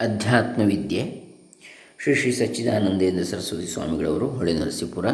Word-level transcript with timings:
ಅಧ್ಯಾತ್ಮ 0.00 0.62
ವಿದ್ಯೆ 0.62 1.28
ಶ್ರೀ 2.02 2.14
ಶ್ರೀ 2.14 2.32
ಸಚ್ಚಿದಾನಂದೇಂದ್ರ 2.32 3.24
ಸರಸ್ವತಿ 3.24 3.66
ಸ್ವಾಮಿಗಳವರು, 3.66 4.28
ಹೊಳೆ 4.28 4.52
ನರಸೀಪುರ, 4.52 5.10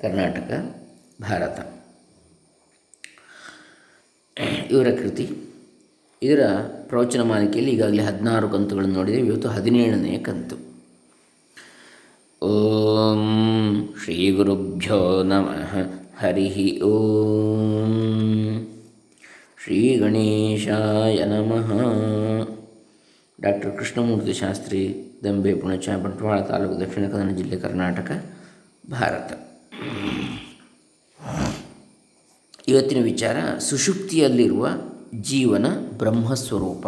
ಕರ್ನಾಟಕ, 0.00 0.76
ಭಾರತ. 1.22 1.84
ಇವರ 4.70 4.88
ಕೃತಿ. 4.88 5.30
ಇದರ 6.22 6.46
ಪ್ರವಚನ 6.88 7.22
ಮಾಲಿಕೆಯಲ್ಲಿ 7.22 7.72
ಈಗಾಗಲೇ 7.72 8.02
ಹದಿನಾರು 8.02 8.48
ಕಂತುಗಳನ್ನು 8.48 8.94
ನೋಡಿದೆ 8.94 9.18
ಇವತ್ತು 9.18 9.48
ಹದಿನೇಳನೆಯ 9.48 10.18
ಕಂತು. 10.18 10.56
ಓಂ 12.46 13.94
ಶ್ರೀ 14.04 14.30
ಗುರುಭ್ಯೋ 14.30 15.22
ನಮಃ. 15.22 15.78
ಹರಿ 16.18 16.82
ಓಂ. 16.82 18.66
ಶ್ರೀ 19.64 19.96
ಗಣೇಶಾಯ 19.96 21.24
ನಮಃ. 21.24 21.72
ಡಾಕ್ಟರ್ 23.44 23.78
ಕೃಷ್ಣಮೂರ್ತಿ 23.78 24.32
ಶಾಸ್ತ್ರಿ 24.32 24.80
ದಂಬೆ 25.24 25.54
ಪುಣಚ 25.54 25.88
ಬಂಟ್ವಾಳ 25.88 26.40
ತಾಲೂಕು 26.40 26.80
ದಕ್ಷಿಣ 26.80 27.08
ಕನ್ನಡ 27.08 27.36
ಜಿಲ್ಲೆ 27.36 27.56
ಕರ್ನಾಟಕ, 27.56 28.10
ಭಾರತ. 28.90 29.32
ಇವತ್ತಿನ 32.68 33.04
ವಿಚಾರ, 33.04 33.58
ಸುಷುಪ್ತಿಯಲ್ಲಿರುವ 33.58 34.68
ಜೀವನ 35.20 35.66
ಬ್ರಹ್ಮಸ್ವರೂಪ. 35.98 36.86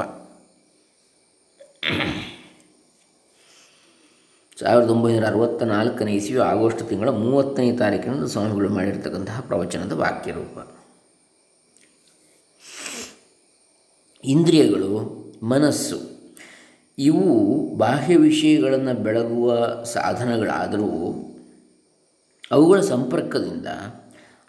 ಸಾವಿರದ 4.61 4.91
ಒಂಬೈನೂರ 4.91 5.27
ಅರವತ್ತ 5.27 5.63
ನಾಲ್ಕನೇ 5.63 6.13
ಇಸ್ವಿ 6.13 6.39
ಆಗಸ್ಟ್ 6.39 6.89
ತಿಂಗಳ 6.89 7.09
ಮೂವತ್ತನೇ 7.09 7.77
ತಾರೀಕಿನಂದು 7.77 8.27
ಸ್ವಾಮಿಗಳು 8.27 8.69
ಮಾಡಿರ್ತಕ್ಕಂತಹ 8.69 9.41
ಪ್ರವಚನದ 9.41 9.93
ವಾಕ್ಯರೂಪ. 9.93 10.59
ಇಂದ್ರಿಯಗಳು, 14.25 14.93
ಮನಸ್ಸು 15.43 16.16
ಇವು 16.99 17.75
ಬಾಹ್ಯ 17.77 18.17
ವಿಷಯಗಳನ್ನು 18.17 19.03
ಬೆಳಗುವ 19.03 19.55
ಸಾಧನಗಳಾದರೂ 19.85 21.13
ಅವುಗಳ 22.51 22.81
ಸಂಪರ್ಕದಿಂದ 22.81 23.67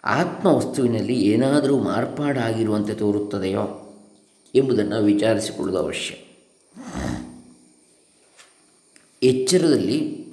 ಆತ್ಮವಸ್ತುವಿನಲ್ಲಿ 0.04 1.14
ಏನಾದರೂ 1.14 1.78
ಮಾರ್ಪಾಡಾಗಿರುವಂತೆ 1.78 2.94
ತೋರುತ್ತದೆಯೋ 2.94 3.96
ಎಂಬುದನ್ನು 4.54 5.02
ವಿಚಾರಿಸಿಕೊಳ್ಳುವುದು 5.02 5.84
ಅವಶ್ಯ. 5.84 6.14
ಎಚ್ಚರದಲ್ಲಿ 9.22 10.26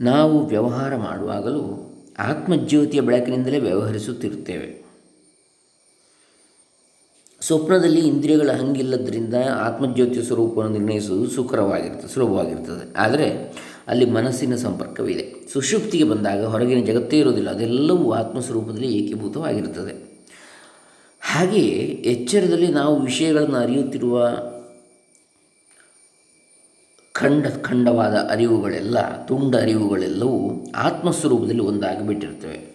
ನಾವು 0.00 0.46
ವ್ಯವಹಾರ 0.46 0.96
ಮಾಡುವಾಗಲೂ 0.96 1.88
ಆತ್ಮಜ್ಯೋತಿಯ 2.18 3.00
ಬೆಳಕಿನಿಂದಲೇ 3.00 3.58
ವ್ಯವಹರಿಸುತ್ತಿರುತ್ತೇವೆ. 3.58 4.81
ಸ್ವಪ್ನದಲ್ಲಿ 7.42 8.00
ಇಂದ್ರಿಯಗಳ 8.00 8.50
ಹಂಗಿಲ್ಲದ್ರಿಂದ 8.50 9.34
ಆತ್ಮಜ್ಯೋತಿ 9.60 10.22
ಸ್ವರೂಪವನ್ನು 10.22 10.72
ನಿರ್ಣಯಿಸುವುದು 10.72 11.30
ಸುಖರವಾಗಿರ್ತದೆ 11.30 12.14
ಸುಲಭವಾಗಿರ್ತದೆ. 12.14 12.96
ಆದರೆ 12.96 13.54
ಅಲ್ಲಿ 13.88 14.04
ಮನಸ್ಸಿನ 14.04 14.56
ಸಂಪರ್ಕವಿದೆ. 14.56 15.48
ಸುಷುಪ್ತಿಗೆ 15.52 16.04
ಬಂದಾಗ 16.04 16.44
ಹೊರಗಿನ 16.44 16.84
ಜಗತ್ತೇ 16.84 17.18
ಇರೋದಿಲ್ಲ 17.18 17.50
ಅದೆಲ್ಲವೂ 17.50 18.12
ಆತ್ಮಸ್ವರೂಪದಲ್ಲಿ 18.12 18.98
ಏಕೀಭೂತವಾಗಿರುತ್ತದೆ 18.98 20.12
ಹಾಗೆಯೇ 21.20 21.78
ಎಚ್ಚರದಲ್ಲಿ 21.84 22.68
ನಾವು 22.68 23.00
ವಿಷಯಗಳನ್ನು 23.00 23.56
ಅರಿಯುತ್ತಿರುವ 23.56 24.36
ಖಂಡ, 27.12 27.46
ಖಂಡವಾದ 27.62 28.14
ಅರಿವುಗಳೆಲ್ಲ, 28.30 29.26
ತುಂಡ 29.26 29.56
ಅರಿವುಗಳೆಲ್ಲವೂ 29.56 30.66
ಆತ್ಮಸ್ವರೂಪದಲ್ಲಿ 30.76 31.62
ಒಂದಾಗಿ 31.62 32.06
ಬಿಟ್ಟಿರ್ತವೆ 32.06 32.71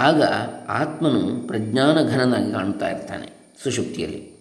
ಆಗ 0.00 0.22
ಆತ್ಮನು 0.68 1.46
ಪ್ರಜ್ಞಾನಘನನಾಗಿ 1.46 2.52
ಕಾಣ್ತಾ 2.52 2.90
ಇರ್ತಾನೆ 2.90 3.56
ಸುಶುಕ್ತಿಯಲ್ಲಿ 3.62 4.40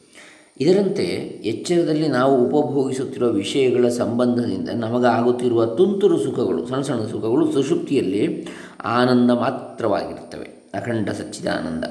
ಇದರಂತೆ 0.59 1.03
ಎಚ್ಚರದಲ್ಲಿ 1.45 2.07
ನಾವು 2.07 2.45
ಉಪಭೋಗಿಸುತ್ತಿರುವ 2.45 3.29
ವಿಷಯಗಳ 3.29 3.87
ಸಂಬಂಧದಿಂದ 3.87 4.69
ನಮಗಾಗುತ್ತಿರುವ 4.69 5.65
ತುಂತುರು 5.65 6.23
ಸುಖಗಳು, 6.23 6.67
ಸಣ್ಣ 6.67 6.81
ಸಣ್ಣ 6.81 7.01
ಸುಖಗಳು 7.01 7.51
ಸುಶುಕ್ತಿಯಲ್ಲಿ 7.51 8.47
ಆನಂದ 8.85 9.31
ಮಾತ್ರವಾಗಿರ್ತವೆ 9.31 10.71
ಅಖಂಡ 10.73 11.09
ಸಚ್ಚಿದಾನಂದ. 11.09 11.85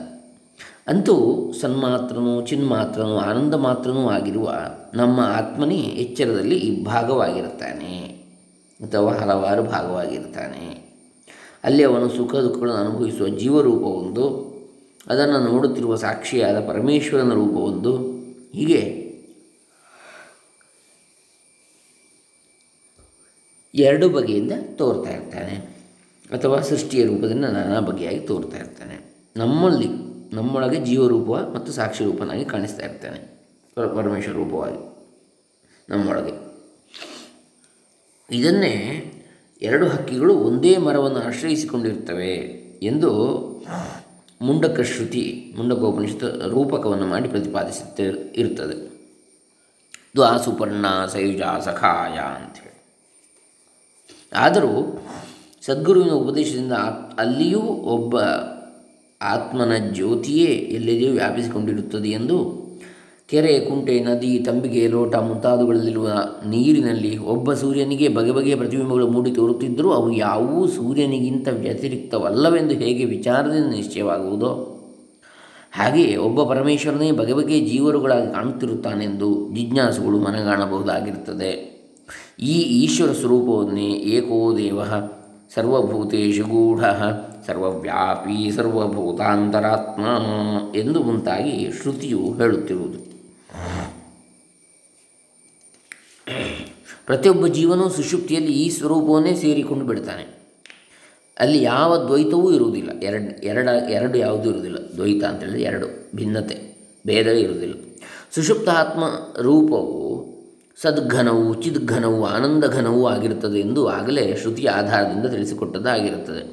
ಅಂತೂ 0.89 1.15
ಸನ್ಮಾತ್ರನೂ 1.61 2.47
ಚಿನ್ಮಾತ್ರನೂ 2.47 3.17
ಆನಂದ 3.17 3.55
ಮಾತ್ರನೂ 3.55 4.09
ಆಗಿರುವ 4.09 4.55
ನಮ್ಮ 4.95 5.21
ಆತ್ಮನೇ 5.21 5.75
ಎಚ್ಚರದಲ್ಲಿ 5.75 6.55
ಇಬ್ಬಾಗವಾಗಿರ್ತಾನೆ 6.55 7.97
ಅಥವಾ 8.81 9.13
ಹಲವಾರು 9.13 9.63
ಭಾಗವಾಗಿರ್ತಾನೆ 9.63 10.88
ಅಲ್ಲಿ 11.65 11.85
ಅವನು 11.85 12.09
ಸುಖ 12.09 12.35
ದುಃಖಗಳನ್ನು 12.35 12.89
ಅನುಭವಿಸುವ 12.89 13.29
ಜೀವರೂಪವೊಂದು, 13.29 14.49
ಅದನ್ನು 15.07 15.39
ನೋಡುತ್ತಿರುವ 15.53 15.97
ಸಾಕ್ಷಿಯಾದ 15.97 16.69
ಪರಮೇಶ್ವರನ 16.69 17.33
ರೂಪವೊಂದು. 17.35 18.13
ಹೀಗೆ 18.53 19.09
ಎರಡು 23.75 24.09
ಬಗೆಯಿಂದ 24.09 24.53
ತೋರ್ತಾ 24.77 25.13
ಇರ್ತಾನೆ. 25.13 25.55
ಅಥವಾ 26.31 26.61
ಸೃಷ್ಟಿಯ 26.61 27.05
ರೂಪದಿಂದ 27.05 27.45
ನಾನಾ 27.45 27.81
ಬಗೆಯಾಗಿ 27.81 28.21
ತೋರ್ತಾ 28.21 28.57
ಇರ್ತಾನೆ. 28.57 29.15
ನಮ್ಮಲ್ಲಿ, 29.37 29.89
ನಮ್ಮೊಳಗೆ 30.35 30.85
ಜೀವರೂಪ 30.85 31.31
ಮತ್ತು 31.31 31.73
ಸಾಕ್ಷಿ 31.73 32.05
ರೂಪನಾಗಿ 32.05 32.45
ಕಾಣಿಸ್ತಾ 32.45 32.85
ಇರ್ತಾನೆ. 32.85 33.39
ಪರಮೇಶ್ವರ 33.75 34.35
ರೂಪವಾಗಿ 34.35 34.89
ನಮ್ಮೊಳಗೆ. 35.91 36.49
ಇದನ್ನೇ 38.31 39.05
ಎರಡು 39.63 39.89
ಹಕ್ಕಿಗಳು 39.89 40.35
ಒಂದೇ 40.35 40.77
ಮರವನ್ನು 40.77 41.21
ಆಶ್ರಯಿಸಿಕೊಂಡಿರ್ತವೆ 41.21 42.35
ಎಂದು 42.83 43.11
ಮುಂಡಕ 44.43 44.81
ಶ್ರುತಿ 44.81 45.55
ಮುಂಡಕೋಪನಿಷತ್ 45.57 46.49
ರೂಪಕವನ್ನು 46.49 47.07
ಮಾಡಿ 47.07 47.29
ಪ್ರತಿಪಾದಿಸುತ್ತೆ, 47.29 48.05
ಇರ್ತದೆ. 48.37 48.77
ದ್ವಾ 50.17 50.39
ಸುಪರ್ಣ 50.39 50.87
ಸಯುಜ 51.13 51.43
ಸಖಾಯ 51.65 52.19
ಅಂಥೇಳಿ 52.19 52.77
ಆದರೂ 54.33 55.03
ಸದ್ಗುರುವಿನ 55.63 56.13
ಉಪದೇಶದಿಂದ 56.13 56.73
ಅಲ್ಲಿಯೂ 57.19 57.61
ಒಬ್ಬ 57.61 58.19
ಆತ್ಮನ 59.23 59.73
ಜ್ಯೋತಿಯೇ 59.95 60.47
ಎಲ್ಲೆಲ್ಲಿಯೂ 60.47 61.13
ವ್ಯಾಪಿಸಿಕೊಂಡಿರುತ್ತದೆ 61.13 62.09
ಎಂದು 62.09 62.37
ಕೆರೆ, 63.29 63.61
ಕುಂಟೆ, 63.61 64.01
ನದಿ, 64.01 64.39
ತಂಬಿಗೆ, 64.39 64.89
ಲೋಟ 64.89 65.17
ಮುಂತಾದವುಗಳಲ್ಲಿರುವ 65.17 66.09
ನೀರಿನಲ್ಲಿ 66.47 67.19
ಒಬ್ಬ 67.19 67.53
ಸೂರ್ಯನಿಗೆ 67.53 68.09
ಬಗೆ 68.09 68.33
ಬಗೆಯ 68.33 68.57
ಪ್ರತಿಬಿಂಬಗಳು 68.57 69.09
ಮೂಡಿ 69.09 69.31
ತೋರುತ್ತಿದ್ದರೂ 69.31 69.91
ಅವು 69.91 70.13
ಯಾವುವೂ 70.13 70.67
ಸೂರ್ಯನಿಗಿಂತ 70.67 71.49
ವ್ಯತಿರಿಕ್ತವಲ್ಲವೆಂದು 71.49 72.75
ಹೇಗೆ 72.75 73.05
ವಿಚಾರದಿಂದ 73.05 73.75
ನಿಶ್ಚಯವಾಗುವುದೋ? 73.75 74.75
ಹಾಗೆಯೇ 75.73 76.17
ಒಬ್ಬ 76.17 76.43
ಪರಮೇಶ್ವರನೇ 76.43 77.11
ಬಗೆ 77.11 77.33
ಬಗೆಯ 77.33 77.61
ಜೀವರುಗಳಾಗಿ 77.61 78.33
ಕಾಣುತ್ತಿರುತ್ತಾನೆಂದು 78.33 79.55
ಜಿಜ್ಞಾಸುಗಳು 79.55 80.19
ಮನಗಾಣಬಹುದಾಗಿರುತ್ತದೆ. 80.19 81.79
ಈ 82.41 82.59
ಈಶ್ವರ 82.59 83.13
ಸ್ವರೂಪವನ್ನೇ 83.13 83.87
ಏಕೋ 83.87 84.57
ದೇವ 84.57 84.85
ಸರ್ವಭೂತೇಶು 85.55 86.45
ಗೂಢ 86.45 86.81
ಸರ್ವವ್ಯಾಪಿ 87.47 88.51
ಸರ್ವಭೂತಾಂತರಾತ್ಮ 88.51 90.03
ಎಂದು 90.77 91.03
ಮುಂತಾಗಿ 91.03 91.73
ಶ್ರುತಿಯು 91.81 92.19
ಹೇಳುತ್ತಿರುವುದು. 92.19 93.08
ಪ್ರತಿಯೊಬ್ಬ 97.09 97.47
ಜೀವನೂ 97.47 97.89
ಸುಷುಪ್ತಿಯಲ್ಲಿ 97.89 98.53
ಈ 98.53 98.69
ಸ್ವರೂಪವನ್ನೇ 98.69 99.35
ಸೇರಿಕೊಂಡು 99.35 99.85
ಬಿಡ್ತಾನೆ. 99.85 100.25
ಅಲ್ಲಿ 101.39 101.63
ಯಾವ 101.63 102.07
ದ್ವೈತವೂ 102.07 102.53
ಇರುವುದಿಲ್ಲ. 102.53 102.91
ಎರಡು, 103.03 103.43
ಎರಡ, 103.45 103.69
ಎರಡು 103.91 104.19
ಯಾವುದೂ 104.19 104.49
ಇರುವುದಿಲ್ಲ. 104.49 104.79
ದ್ವೈತ 104.97 105.25
ಅಂತ 105.25 105.41
ಹೇಳಿದ್ರೆ 105.41 105.63
ಎರಡು 105.63 106.17
ಭಿನ್ನತೆ, 106.17 106.57
ಭೇದವೇ 107.07 107.41
ಇರುವುದಿಲ್ಲ. 107.41 107.75
ಸುಷುಪ್ತಾತ್ಮ 108.35 109.05
ರೂಪವು 109.43 110.27
ಸದ್ಘನವು, 110.81 111.63
ಚಿದ್ಘನವು, 111.63 112.27
ಆನಂದಘನವೂ 112.27 113.07
ಆಗಿರುತ್ತದೆ 113.07 113.61
ಎಂದು 113.61 113.89
ಆಗಲೇ 113.89 114.37
ಶ್ರುತಿಯ 114.37 114.71
ಆಧಾರದಿಂದ 114.71 115.27
ತಿಳಿಸಿಕೊಟ್ಟದ್ದಾಗಿರುತ್ತದೆ 115.27 116.45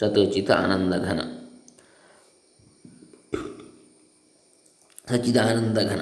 ಸತೋಚಿತ 0.00 0.50
ಆನಂದಘನ. 0.50 1.20
ಸಚಿದ 5.10 5.36
ಆನಂದಘನ 5.36 5.96
ಸಚ್ಚಿದಾನಂದಘನ. 5.96 6.00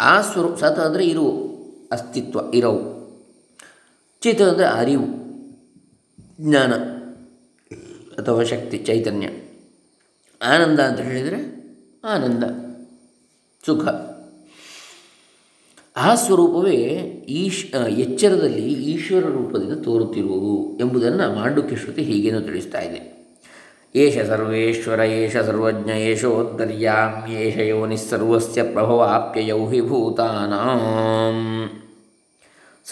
ಆ 0.00 0.22
ಸ್ವರೂಪ, 0.22 0.58
ಸತ್ 0.58 0.78
ಅಂದರೆ 0.78 1.06
ಇರು 1.06 1.52
ಅಸ್ತಿತ್ವ, 1.92 2.40
ಇರವು. 2.54 2.91
ಚಿತ್ 4.22 4.42
ಅಂದರೆ 4.42 4.66
ಅರಿವು, 4.80 5.06
ಜ್ಞಾನ 6.40 6.72
ಅಥವಾ 8.18 8.42
ಶಕ್ತಿ, 8.44 8.78
ಚೈತನ್ಯ. 8.78 9.28
ಆನಂದ 10.40 10.80
ಅಂತ 10.80 11.00
ಹೇಳಿದರೆ 11.00 11.40
ಆನಂದ, 12.04 12.44
ಸುಖ. 13.66 13.84
ಆ 15.96 16.14
ಸ್ವರೂಪವೇ 16.14 16.78
ಈಶ್ 17.28 17.64
ಎಚ್ಚರದಲ್ಲಿ 17.74 18.66
ಈಶ್ವರ 18.92 19.24
ರೂಪದಿಂದ 19.28 19.74
ತೋರುತ್ತಿರುವುದು 19.84 20.54
ಎಂಬುದನ್ನು 20.78 21.26
ಮಾಂಡುಕ್ಯ 21.34 21.76
ಶ್ರುತಿ 21.76 22.02
ಹೀಗೇನು 22.02 22.40
ತಿಳಿಸ್ತಾ 22.40 22.80
ಇದೆ. 22.80 23.00
ಏಷ 23.94 24.18
ಸರ್ವೇಶ್ವರ, 24.26 25.00
ಏಷ 25.00 25.36
ಸರ್ವಜ್ಞ 25.36 25.90
ಏಷೋತ್ತರ್ಯಾಮ್ಯೇಷ 25.90 27.56
ಯೋನಿಸ್ಸರ್ವಸ್ಯ 27.58 28.62
ಪ್ರಭವಾಪ್ಯಯೌ 28.62 29.58
ಯೌಹಿ 29.58 29.80
ಭೂತಾನಾಂ. 29.80 31.38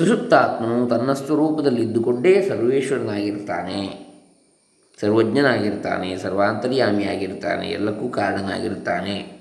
ಸುಷುಪ್ತಾತ್ಮನು 0.00 0.86
ತನ್ನ 0.86 1.12
ಸ್ವರೂಪದಲ್ಲಿದ್ದುಕೊಂಡೇ 1.12 2.46
ಸರ್ವೇಶ್ವರನಾಗಿರ್ತಾನೆ. 2.48 4.06
ಸರ್ವಜ್ಞನಾಗಿರ್ತಾನೆ, 5.00 6.18
ಸರ್ವಾಂತರ್ಯಾಮಿಯಾಗಿರ್ತಾನೆ, 6.18 7.66
ಎಲ್ಲಕ್ಕೂ 7.66 8.08
ಕಾರಣನಾಗಿರ್ತಾನೆ. 8.08 9.40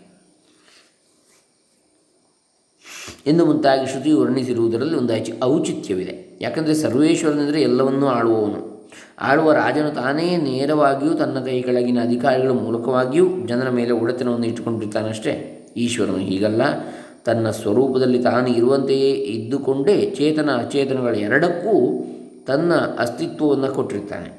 ಎಂದು 3.28 3.46
ಮುಂತಾಗಿ 3.46 3.92
ಶ್ರುತಿ 3.92 4.12
ವರ್ಣಿಸಿರುವುದರಲ್ಲಿ 4.12 4.96
ಒಂದು 4.96 5.14
ಐಚಿ 5.14 5.34
ಔಚಿತ್ಯವಿದೆ. 5.44 6.38
ಯಾಕಂದರೆ 6.42 6.74
ಸರ್ವೇಶ್ವರನೆಂದರೆ 6.74 7.62
ಎಲ್ಲವನ್ನೂ 7.62 8.08
ಆಳುವವನು. 8.08 8.92
ಆಳುವ 9.20 9.54
ರಾಜನು 9.54 9.96
ತಾನೇ 9.96 10.38
ನೇರವಾಗಿಯೂ 10.38 11.14
ತನ್ನ 11.14 11.46
ಕೈ 11.46 11.62
ಕೆಳಗಿನ 11.62 11.98
ಅಧಿಕಾರಿಗಳ 12.04 12.50
ಮೂಲಕವಾಗಿಯೂ 12.50 13.48
ಜನರ 13.48 13.70
ಮೇಲೆ 13.70 13.92
ಒಡೆತನವನ್ನು 13.92 14.48
ಇಟ್ಟುಕೊಂಡಿರ್ತಾನಷ್ಟೇ. 14.48 15.56
ಈಶ್ವರನು 15.78 16.18
ಹೀಗಲ್ಲ. 16.18 16.62
ತನ್ನ 17.26 17.50
ಸ್ವರೂಪದಲ್ಲಿ 17.52 18.20
ತಾನು 18.24 18.48
ಇರುವಂತೆಯೇ 18.50 19.12
ಇದ್ದುಕೊಂಡೇ 19.36 19.96
ಚೇತನ 20.18 20.50
ಅಚೇತನಗಳ 20.56 21.16
ಎರಡಕ್ಕೂ 21.28 21.74
ತನ್ನ 22.48 22.74
ಅಸ್ತಿತ್ವವನ್ನು 23.00 23.70
ಕೊಟ್ಟಿರ್ತಾನೆ, 23.76 24.30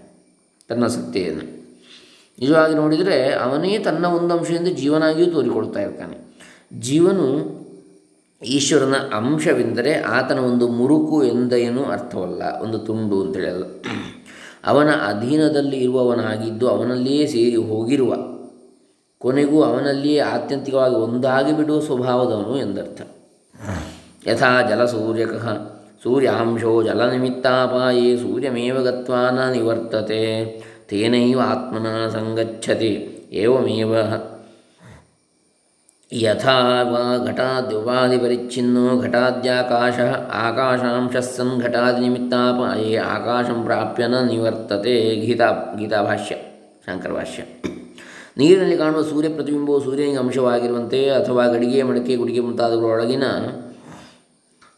ತನ್ನ 0.69 0.85
ಸತ್ತೆಯನ್ನು. 0.87 1.45
ನಿಜವಾಗಿ 2.39 2.75
ನೋಡಿದರೆ 2.75 3.17
ಅವನೇ 3.35 3.73
ತನ್ನ 3.79 4.05
ಒಂದು 4.07 4.33
ಅಂಶದಿಂದ 4.35 4.71
ಜೀವನಾಗಿಯೂ 4.77 5.29
ತೋರಿಕೊಳ್ತಾ 5.31 5.81
ಇರ್ತಾನೆ. 5.81 6.17
ಜೀವನು 6.81 7.27
ಈಶ್ವರನ 8.43 8.97
ಅಂಶವೆಂದರೆ 9.15 9.93
ಆತನ 10.17 10.39
ಒಂದು 10.39 10.67
ಮುರುಕು 10.69 11.17
ಎಂದೇನೂ 11.25 11.83
ಅರ್ಥವಲ್ಲ, 11.97 12.43
ಒಂದು 12.63 12.79
ತುಂಡು 12.79 13.17
ಅಂತ 13.25 13.37
ಹೇಳಲ್ಲ 13.37 13.65
ಅವನ 14.65 14.91
ಅಧೀನದಲ್ಲಿ 15.09 15.77
ಇರುವವನಾಗಿದ್ದು 15.77 16.65
ಅವನಲ್ಲಿಯೇ 16.69 17.27
ಸೇರಿ 17.27 17.61
ಹೋಗಿರುವ 17.71 18.13
ಕೊನೆಗೂ 19.21 19.63
ಅವನಲ್ಲಿಯೇ 19.63 20.19
ಆತ್ಯಂತಿಕವಾಗಿ 20.19 20.95
ಒಂದಾಗಿ 20.95 21.53
ಬಿಡುವ 21.57 21.81
ಸ್ವಭಾವದವನು 21.81 22.59
ಎಂದರ್ಥ. 22.59 23.01
ಯಥಾ 24.27 24.63
ಜಲಸೂರ್ಯಕಃ 24.69 25.47
ಸೂರ್ಯಾಂಶೋ 26.03 26.83
ಜಲನಿಮಿತ್ತಾಪಾಯೇ 26.83 28.17
ಸೂರ್ಯಮೇವ 28.17 28.83
ಗತ್ವಾ 28.83 29.31
ನ 29.31 29.51
ನಿವರ್ತತೆ, 29.51 30.23
ತೇನೈವ 30.89 31.41
ಆತ್ಮನ 31.41 32.09
ಸಂಗಚ್ಚತಿ 32.09 32.93
ಏವಮೇವ. 33.33 33.95
ಯಥಾ 36.13 36.57
ವಾ 36.83 37.03
ಘಟಾದ್ಯುಪಾಧಿಪರಿಚ್ಛಿನ್ನೋ 37.27 39.01
ಘಟಾದ್ಯಾಕಾಶ, 39.01 39.99
ಆಕಾಶಾಂಶ 40.33 41.17
ಸನ್ 41.17 41.61
ಘಟಾದಿನಿಮಿತ್ತಾಪಾಯೇ 41.63 42.97
ಆಕಾಶಂ 42.97 43.65
ಪ್ರಾಪ್ಯ 43.65 44.07
ನ 44.07 44.15
ನಿವರ್ತತೆ, 44.31 45.17
ಗೀತಾ, 45.17 45.51
ಗೀತಾಭಾಷ್ಯ, 45.79 46.37
ಶಂಕರಭಾಷ್ಯ. 46.87 47.43
ನೀರಿನಲ್ಲಿ 48.37 48.77
ಕಾಣುವ 48.77 49.03
ಸೂರ್ಯ 49.03 49.29
ಪ್ರತಿಬಿಂಬವು 49.29 49.81
ಸೂರ್ಯನಿಗೆ 49.81 50.19
ಅಂಶವಾಗಿರುವಂತೆ 50.19 51.11
ಅಥವಾ 51.11 51.47
ಗಡಿಗೆ, 51.47 51.83
ಮಡಕೆ, 51.83 52.17
ಗುಡಿಗೆ 52.17 52.41
ಮುಂತಾದವುಗಳೊಳಗಿನ 52.41 53.23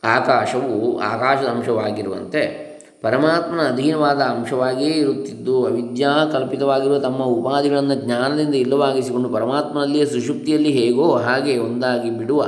ಆಕಾಶವು 0.04 0.98
ಆಕಾಶದ 0.98 1.46
ಅಂಶವಾಗಿರುವಂತೆ. 1.46 2.72
ಪರಮಾತ್ಮನ 3.02 3.60
ಅಧೀನವಾದ 3.60 4.20
ಅಂಶವಾಗಿಯೇ 4.20 4.90
ಇರುತ್ತಿದ್ದು, 4.90 5.66
ಅವಿದ್ಯಾ 5.66 6.24
ಕಲ್ಪಿತವಾಗಿರುವ 6.32 6.98
ತಮ್ಮ 6.98 7.22
ಉಪಾಧಿಗಳನ್ನು 7.22 7.94
ಜ್ಞಾನದಿಂದ 7.94 8.54
ಇಲ್ಲವಾಗಿಸಿಕೊಂಡು 8.54 9.28
ಪರಮಾತ್ಮನಲ್ಲಿಯೇ 9.28 10.04
ಸುಷುಪ್ತಿಯಲ್ಲಿ 10.04 10.70
ಹೇಗೋ 10.70 11.16
ಹಾಗೆ 11.16 11.58
ಒಂದಾಗಿ 11.58 12.10
ಬಿಡುವ 12.10 12.46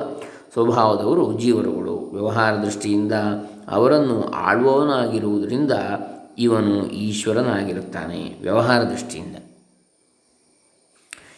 ಸ್ವಭಾವದವರು 0.53 1.41
ಜೀವರುಗಳು. 1.41 2.11
ವ್ಯವಹಾರ 2.13 2.55
ದೃಷ್ಟಿಯಿಂದ 2.55 3.13
ಅವರನ್ನು 3.71 4.31
ಆಳುವವನಾಗಿರುವುದರಿಂದ 4.31 5.73
ಇವನು 6.39 6.87
ಈಶ್ವರನಾಗಿರುತ್ತಾನೆ. 6.87 8.39
ವ್ಯವಹಾರ 8.43 8.83
ದೃಷ್ಟಿಯಿಂದ. 8.83 9.37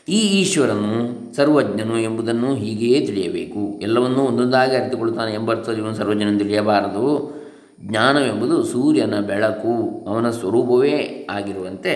ಈ 0.08 0.19
ಈಶ್ವರನು 0.19 1.35
ಸರ್ವಜ್ಞನು 1.37 1.99
ಎಂಬುದನ್ನು 1.99 2.55
ಹೀಗೆಯೇ 2.55 3.06
ತಿಳಿಯಬೇಕು. 3.06 3.79
ಎಲ್ಲವನ್ನೂ 3.82 4.20
ಒಂದೊಂದಾಗಿ 4.20 4.76
ಅರಿತುಕೊಳ್ಳುತ್ತಾನೆ 4.76 5.35
ಎಂಬರ್ಥದಲ್ಲಿ 5.35 5.82
ಇವನು 5.82 5.94
ಸರ್ವಜ್ಞನನ್ನು 5.94 6.38
ತಿಳಿಯಬಾರದು. 6.38 7.06
ಜ್ಞಾನವೆಂಬುದು 7.81 8.64
ಸೂರ್ಯನ 8.64 9.20
ಬೆಳಕು, 9.20 10.05
ಅವನ 10.08 10.31
ಸ್ವರೂಪವೇ 10.31 11.26
ಆಗಿರುವಂತೆ 11.31 11.94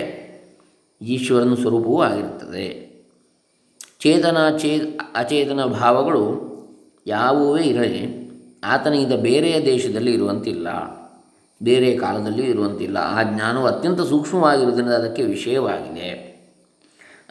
ಈಶ್ವರನ 1.01 1.53
ಸ್ವರೂಪವೂ 1.53 2.01
ಆಗಿರುತ್ತದೆ. 2.01 2.67
ಚೇತನ 3.99 4.57
ಚೇ, 4.57 4.99
ಅಚೇತನ 5.15 5.63
ಭಾವಗಳು 5.65 6.25
ಯಾವುವೇ 7.07 7.63
ಇರಲಿ 7.63 8.03
ಆತನಿಗಿಂತ 8.63 9.13
ಬೇರೆಯ 9.13 9.65
ದೇಶದಲ್ಲಿ 9.65 10.11
ಇರುವಂತಿಲ್ಲ, 10.13 10.67
ಬೇರೆ 11.63 11.97
ಕಾಲದಲ್ಲಿ 11.97 12.49
ಇರುವಂತಿಲ್ಲ. 12.49 12.97
ಆ 12.97 13.23
ಜ್ಞಾನವು 13.23 13.65
ಅತ್ಯಂತ 13.65 14.01
ಸೂಕ್ಷ್ಮವಾಗಿರುವುದರಿಂದ 14.01 14.91
ಅದಕ್ಕೆ 14.91 15.23
ವಿಷಯವಾಗಿದೆ. 15.23 16.30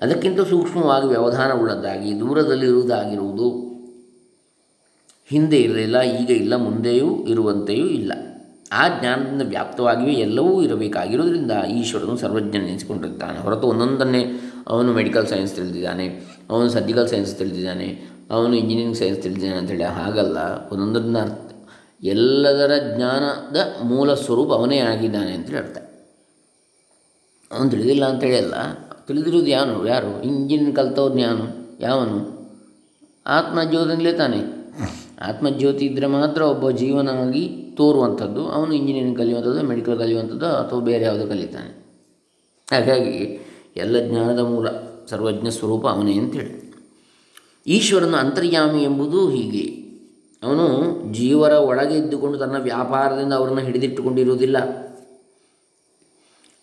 ಅದಕ್ಕಿಂತ 0.01 0.41
ಸೂಕ್ಷ್ಮವಾಗಿ 0.41 1.07
ವ್ಯವಧಾನವುಳ್ಳದ್ದಾಗಿ 1.07 2.21
ದೂರದಲ್ಲಿರುವುದಾಗಿರುವುದು 2.21 3.49
ಹಿಂದೆ 5.31 5.57
ಇರಲಿಲ್ಲ, 5.57 6.03
ಈಗ 6.03 6.31
ಇಲ್ಲ, 6.31 6.55
ಮುಂದೆಯೂ 6.57 7.09
ಇರುವಂತೆಯೂ 7.27 7.87
ಇಲ್ಲ. 7.87 8.13
ಆ 8.73 8.83
ಜ್ಞಾನದಿಂದ 8.89 9.43
ವ್ಯಾಪ್ತವಾಗಿಯೇ 9.49 10.13
ಎಲ್ಲವೂ 10.21 10.63
ಇರಬೇಕಾಗಿರುವುದರಿಂದ 10.63 11.53
ಈಶ್ವರನು 11.69 12.17
ಸರ್ವಜ್ಞನೆನಿಸಿಕೊಂಡಿರ್ತಾನೆ 12.17 13.39
ಹೊರತು 13.39 13.67
ಒಂದೊಂದನ್ನೇ 13.67 14.23
ಅವನು 14.69 14.93
ಮೆಡಿಕಲ್ 14.93 15.27
ಸೈನ್ಸ್ 15.27 15.55
ತಿಳಿದಿದ್ದಾನೆ, 15.55 16.07
ಅವನು 16.51 16.69
ಸರ್ಜಿಕಲ್ 16.69 17.09
ಸೈನ್ಸ್ 17.09 17.35
ತಿಳಿದಿದ್ದಾನೆ, 17.35 17.89
ಅವನು 18.31 18.55
ಇಂಜಿನಿಯರಿಂಗ್ 18.55 18.97
ಸೈನ್ಸ್ 18.97 19.23
ತಿಳಿದಿದ್ದಾನೆ 19.23 19.57
ಅಂತೇಳಿ 19.57 19.85
ಹಾಗಲ್ಲ. 19.85 20.39
ಒಂದೊಂದನ್ನ 20.73 21.19
ಅರ್ಥ, 21.19 21.49
ಎಲ್ಲದರ 22.03 22.73
ಜ್ಞಾನದ 22.97 23.57
ಮೂಲ 23.83 24.15
ಸ್ವರೂಪ 24.15 24.53
ಅವನೇ 24.53 24.79
ಆಗಿದ್ದಾನೆ 24.79 25.33
ಅಂತೇಳಿ 25.33 25.59
ಅರ್ಥ. 25.59 25.79
ಅವನು 27.51 27.71
ತಿಳಿದಿಲ್ಲ 27.71 28.05
ಅಂತೇಳಿ 28.05 28.37
ಅಲ್ಲ. 28.37 28.55
ತಿಳಿದಿರೋದು 29.11 29.47
ಯಾನು? 29.47 29.89
ಯಾರು? 29.89 30.23
ಇಂಜಿನ್ 30.23 30.77
ಕಲ್ತವ್ರು 30.77 31.15
ಜ್ಞಾನ 31.15 31.41
ಯಾವನು? 31.81 32.49
ಆತ್ಮಜ್ಯೋತಿಯಿಂದಲೇ 33.27 34.13
ತಾನೆ. 34.13 34.39
ಆತ್ಮಜ್ಯೋತಿ 35.23 35.87
ಇದ್ದರೆ 35.87 36.07
ಮಾತ್ರ 36.07 36.43
ಒಬ್ಬ 36.43 36.71
ಜೀವನವಾಗಿ 36.71 37.75
ತೋರುವಂಥದ್ದು, 37.77 38.49
ಅವನು 38.49 38.75
ಇಂಜಿನಿಯರಿಂಗ್ 38.75 39.19
ಕಲಿಯುವಂಥದ್ದು, 39.19 39.63
ಮೆಡಿಕಲ್ 39.63 39.99
ಕಲಿಯುವಂಥದ್ದು, 39.99 40.47
ಅಥವಾ 40.47 40.81
ಬೇರೆ 40.81 41.05
ಯಾವುದೋ 41.05 41.27
ಕಲಿತಾನೆ. 41.27 41.87
ಹಾಗಾಗಿ 42.71 43.41
ಎಲ್ಲ 43.77 44.09
ಜ್ಞಾನದ 44.09 44.39
ಮೂಲ, 44.39 44.69
ಸರ್ವಜ್ಞ 45.09 45.49
ಸ್ವರೂಪ 45.49 45.87
ಅವನೇ 45.87 46.15
ಅಂತೇಳಿ. 46.15 46.75
ಈಶ್ವರನ 47.67 48.15
ಅಂತರ್ಯಾಮಿ 48.15 48.83
ಎಂಬುದು 48.83 49.29
ಹೀಗೆ. 49.29 49.81
ಅವನು 50.47 50.95
ಜೀವರ 51.13 51.53
ಒಳಗೆ 51.53 51.99
ಇದ್ದುಕೊಂಡು 51.99 52.39
ತನ್ನ 52.39 52.57
ವ್ಯಾಪಾರದಿಂದ 52.59 53.33
ಅವರನ್ನು 53.33 53.61
ಹಿಡಿದಿಟ್ಟುಕೊಂಡಿರುವುದಿಲ್ಲ. 53.61 54.90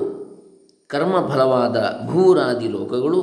ಕರ್ಮಫಲವಾದ 0.87 2.07
ಭೂರಾದಿ 2.07 2.67
ಲೋಕಗಳು, 2.67 3.21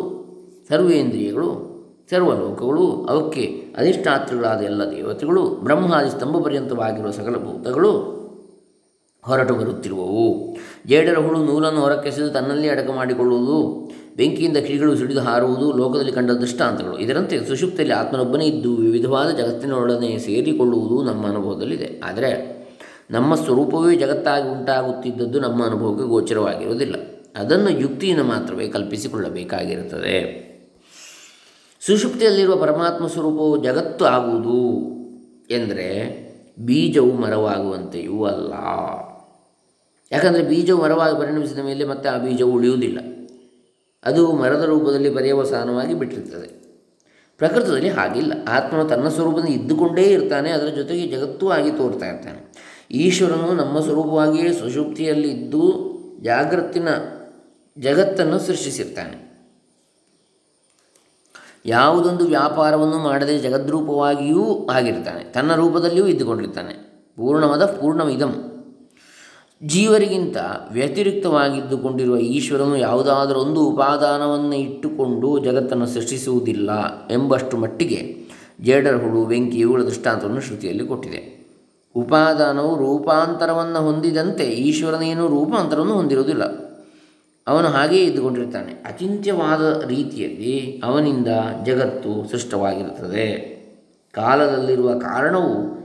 ಸರ್ವೇಂದ್ರಿಯಗಳು, 0.68 1.70
ಸರ್ವಲೋಕಗಳು, 2.10 3.06
ಅವಕ್ಕೆ 3.10 3.44
ಅಧಿಷ್ಠಾತೃಗಳಾದ 3.78 4.60
ಎಲ್ಲ 4.62 4.84
ದೇವತೆಗಳು, 4.84 5.46
ಬ್ರಹ್ಮಾದಿ 5.46 6.10
ಸ್ತಂಭ 6.10 6.36
ಪರ್ಯಂತವಾಗಿರುವ 6.44 7.10
ಸಕಲ 7.10 7.36
ಭೂತಗಳು 7.36 8.19
ಹೊರಟು 9.22 9.54
ಬರುತ್ತಿರುವವು. 9.54 10.56
ಜೇಡರ 10.86 11.18
ಹುಳು 11.18 11.44
ನೂಲನ್ನು 11.44 11.80
ಹೊರಕ್ಕೆಸೆದು 11.80 12.30
ತನ್ನಲ್ಲಿ 12.30 12.68
ಅಡಕ 12.68 12.90
ಮಾಡಿಕೊಳ್ಳುವುದು 12.90 13.90
ಬೆಂಕಿಯಿಂದ 14.16 14.56
ಕಿಡಿಗಳು 14.56 14.96
ಸಿಡಿದು 14.96 15.20
ಹಾರುವುದು 15.20 15.72
ಲೋಕದಲ್ಲಿ 15.72 16.12
ಕಂಡ 16.12 16.30
ದೃಷ್ಟಾಂತಗಳು. 16.30 16.98
ಇದರಂತೆ 16.98 17.46
ಸುಷುಪ್ತಿಯಲ್ಲಿ 17.46 17.94
ಆತ್ಮನೊಬ್ಬನೇ 17.94 18.44
ಇದ್ದು 18.44 18.76
ವಿವಿಧವಾದ 18.76 19.30
ಜಗತ್ತಿನೊಡನೆ 19.30 20.18
ಸೇರಿಕೊಳ್ಳುವುದು 20.18 21.02
ನಮ್ಮ 21.02 21.26
ಅನುಭವದಲ್ಲಿದೆ. 21.26 22.00
ಆದರೆ 22.04 22.60
ನಮ್ಮ 23.10 23.34
ಸ್ವರೂಪವೇ 23.34 23.96
ಜಗತ್ತಾಗಿ 23.96 24.48
ಉಂಟಾಗುತ್ತಿದ್ದದ್ದು 24.48 25.40
ನಮ್ಮ 25.40 25.66
ಅನುಭವಕ್ಕೆ 25.66 26.08
ಗೋಚರವಾಗಿರುವುದಿಲ್ಲ. 26.08 26.94
ಅದನ್ನು 27.36 27.80
ಯುಕ್ತಿಯಿಂದ 27.80 28.20
ಮಾತ್ರವೇ 28.20 28.68
ಕಲ್ಪಿಸಿಕೊಳ್ಳಬೇಕಾಗಿರುತ್ತದೆ. 28.68 30.50
ಸುಷುಪ್ತಿಯಲ್ಲಿರುವ 31.86 32.56
ಪರಮಾತ್ಮ 32.56 33.06
ಸ್ವರೂಪವು 33.06 33.64
ಜಗತ್ತು 33.64 34.04
ಆಗುವುದು 34.04 34.90
ಎಂದರೆ 35.50 36.20
ಬೀಜವು 36.58 37.12
ಮರವಾಗುವಂತೆಯೂ 37.12 38.24
ಅಲ್ಲ. 38.24 38.52
ಯಾಕಂದರೆ 40.12 40.42
ಬೀಜವು 40.42 40.82
ಮರವಾಗಿ 40.82 41.18
ಪರಿಣಮಿಸಿದ 41.18 41.58
ಮೇಲೆ 41.58 41.84
ಮತ್ತೆ 41.84 42.08
ಆ 42.08 42.16
ಬೀಜವು 42.16 42.52
ಉಳಿಯುವುದಿಲ್ಲ. 42.52 42.98
ಅದು 44.04 44.32
ಮರದ 44.32 44.62
ರೂಪದಲ್ಲಿ 44.62 45.10
ಪರ್ಯವಸಾನವಾಗಿ 45.10 45.94
ಬಿಟ್ಟಿರ್ತದೆ. 45.94 46.60
ಪ್ರಕೃತದಲ್ಲಿ 47.38 47.88
ಹಾಗಿಲ್ಲ. 47.88 48.32
ಆತ್ಮನು 48.48 48.84
ತನ್ನ 48.84 49.08
ಸ್ವರೂಪದಲ್ಲಿ 49.08 49.52
ಇದ್ದುಕೊಂಡೇ 49.52 50.02
ಇರ್ತಾನೆ, 50.02 50.50
ಅದರ 50.50 50.66
ಜೊತೆಗೆ 50.66 51.06
ಜಗತ್ತೂ 51.06 51.48
ಆಗಿ 51.48 51.70
ತೋರ್ತಾ 51.70 52.06
ಇರ್ತಾನೆ. 52.06 52.52
ಈಶ್ವರನು 52.90 53.52
ನಮ್ಮ 53.52 53.80
ಸ್ವರೂಪವಾಗಿಯೇ 53.80 54.52
ಸುಷುಪ್ತಿಯಲ್ಲಿ 54.52 55.28
ಇದ್ದು 55.28 55.90
ಜಾಗೃತಿನ 56.22 56.88
ಜಗತ್ತನ್ನು 57.78 58.38
ಸೃಷ್ಟಿಸಿರ್ತಾನೆ. 58.38 59.30
ಯಾವುದೊಂದು 61.66 62.26
ವ್ಯಾಪಾರವನ್ನು 62.26 62.98
ಮಾಡದೆ 62.98 63.38
ಜಗದ್ರೂಪವಾಗಿಯೂ 63.38 64.68
ಆಗಿರ್ತಾನೆ. 64.72 65.24
ತನ್ನ 65.24 65.54
ರೂಪದಲ್ಲಿಯೂ 65.54 66.06
ಇದ್ದುಕೊಂಡಿರ್ತಾನೆ. 66.06 66.74
ಪೂರ್ಣಮದ. 67.16 67.64
ಪೂರ್ಣವಿದಂ 67.64 68.49
ಜೀವರಿಗಿಂತ 69.66 70.36
ವ್ಯತಿರಿಕ್ತವಾಗಿದ್ದುಕೊಂಡಿರುವ 70.72 72.16
ಈಶ್ವರನು 72.16 72.76
ಯಾವುದಾದರೂ 72.76 73.40
ಒಂದು 73.40 73.68
ಉಪಾದಾನವನ್ನು 73.68 74.54
ಇಟ್ಟುಕೊಂಡು 74.54 75.38
ಜಗತ್ತನ್ನು 75.38 75.86
ಸೃಷ್ಟಿಸುವುದಿಲ್ಲ 75.86 76.70
ಎಂಬಷ್ಟು 77.10 77.56
ಮಟ್ಟಿಗೆ 77.56 78.20
ಜೇಡರ 78.60 78.96
ಹುಳು, 78.96 79.24
ಬೆಂಕಿ 79.24 79.58
ಇವುಗಳ 79.58 79.82
ದೃಷ್ಟಾಂತವನ್ನು 79.82 80.40
ಶ್ರುತಿಯಲ್ಲಿ 80.40 80.86
ಕೊಟ್ಟಿದೆ. 80.86 81.40
ಉಪಾದಾನವು 81.96 82.76
ರೂಪಾಂತರವನ್ನು 82.76 83.78
ಹೊಂದಿದಂತೆ 83.78 84.44
ಈಶ್ವರನೇನು 84.44 85.28
ರೂಪಾಂತರವನ್ನು 85.28 85.94
ಹೊಂದಿರುವುದಿಲ್ಲ. 85.94 86.42
ಅವನು 87.48 87.68
ಹಾಗೆಯೇ 87.68 88.04
ಇದ್ದುಕೊಂಡಿರ್ತಾನೆ. 88.04 88.72
ಅಚಿಂತ್ಯವಾದ 88.72 89.86
ರೀತಿಯಲ್ಲಿ 89.86 90.80
ಅವನಿಂದ 90.84 91.26
ಜಗತ್ತು 91.64 92.30
ಸೃಷ್ಟವಾಗಿರುತ್ತದೆ. 92.30 93.60
ಕಾಲದಲ್ಲಿರುವ 94.12 94.98
ಕಾರಣವು 94.98 95.80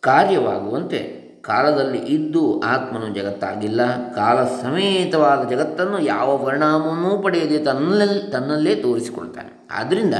ಕಾರ್ಯವಾಗುವಂತೆ 0.00 1.19
ಕಾಲದಲ್ಲಿ 1.42 1.98
ಇದ್ದು 1.98 2.60
ಆತ್ಮನು 2.60 3.14
ಜಗತ್ತಾಗಿಲ್ಲ, 3.14 4.12
ಕಾಲ 4.12 4.44
ಸಮೇತವಾದ 4.44 5.48
ಜಗತ್ತನ್ನು 5.50 6.02
ಯಾವ 6.02 6.44
ಪರಿಣಾಮವನ್ನೂ 6.44 7.18
ಪಡೆಯದೆ 7.18 7.64
ತನ್ನಲ್ಲಿ, 7.64 8.30
ತನ್ನಲ್ಲೇ 8.30 8.74
ತೋರಿಸಿಕೊಳ್ತಾನೆ. 8.74 9.68
ಆದ್ದರಿಂದ 9.70 10.14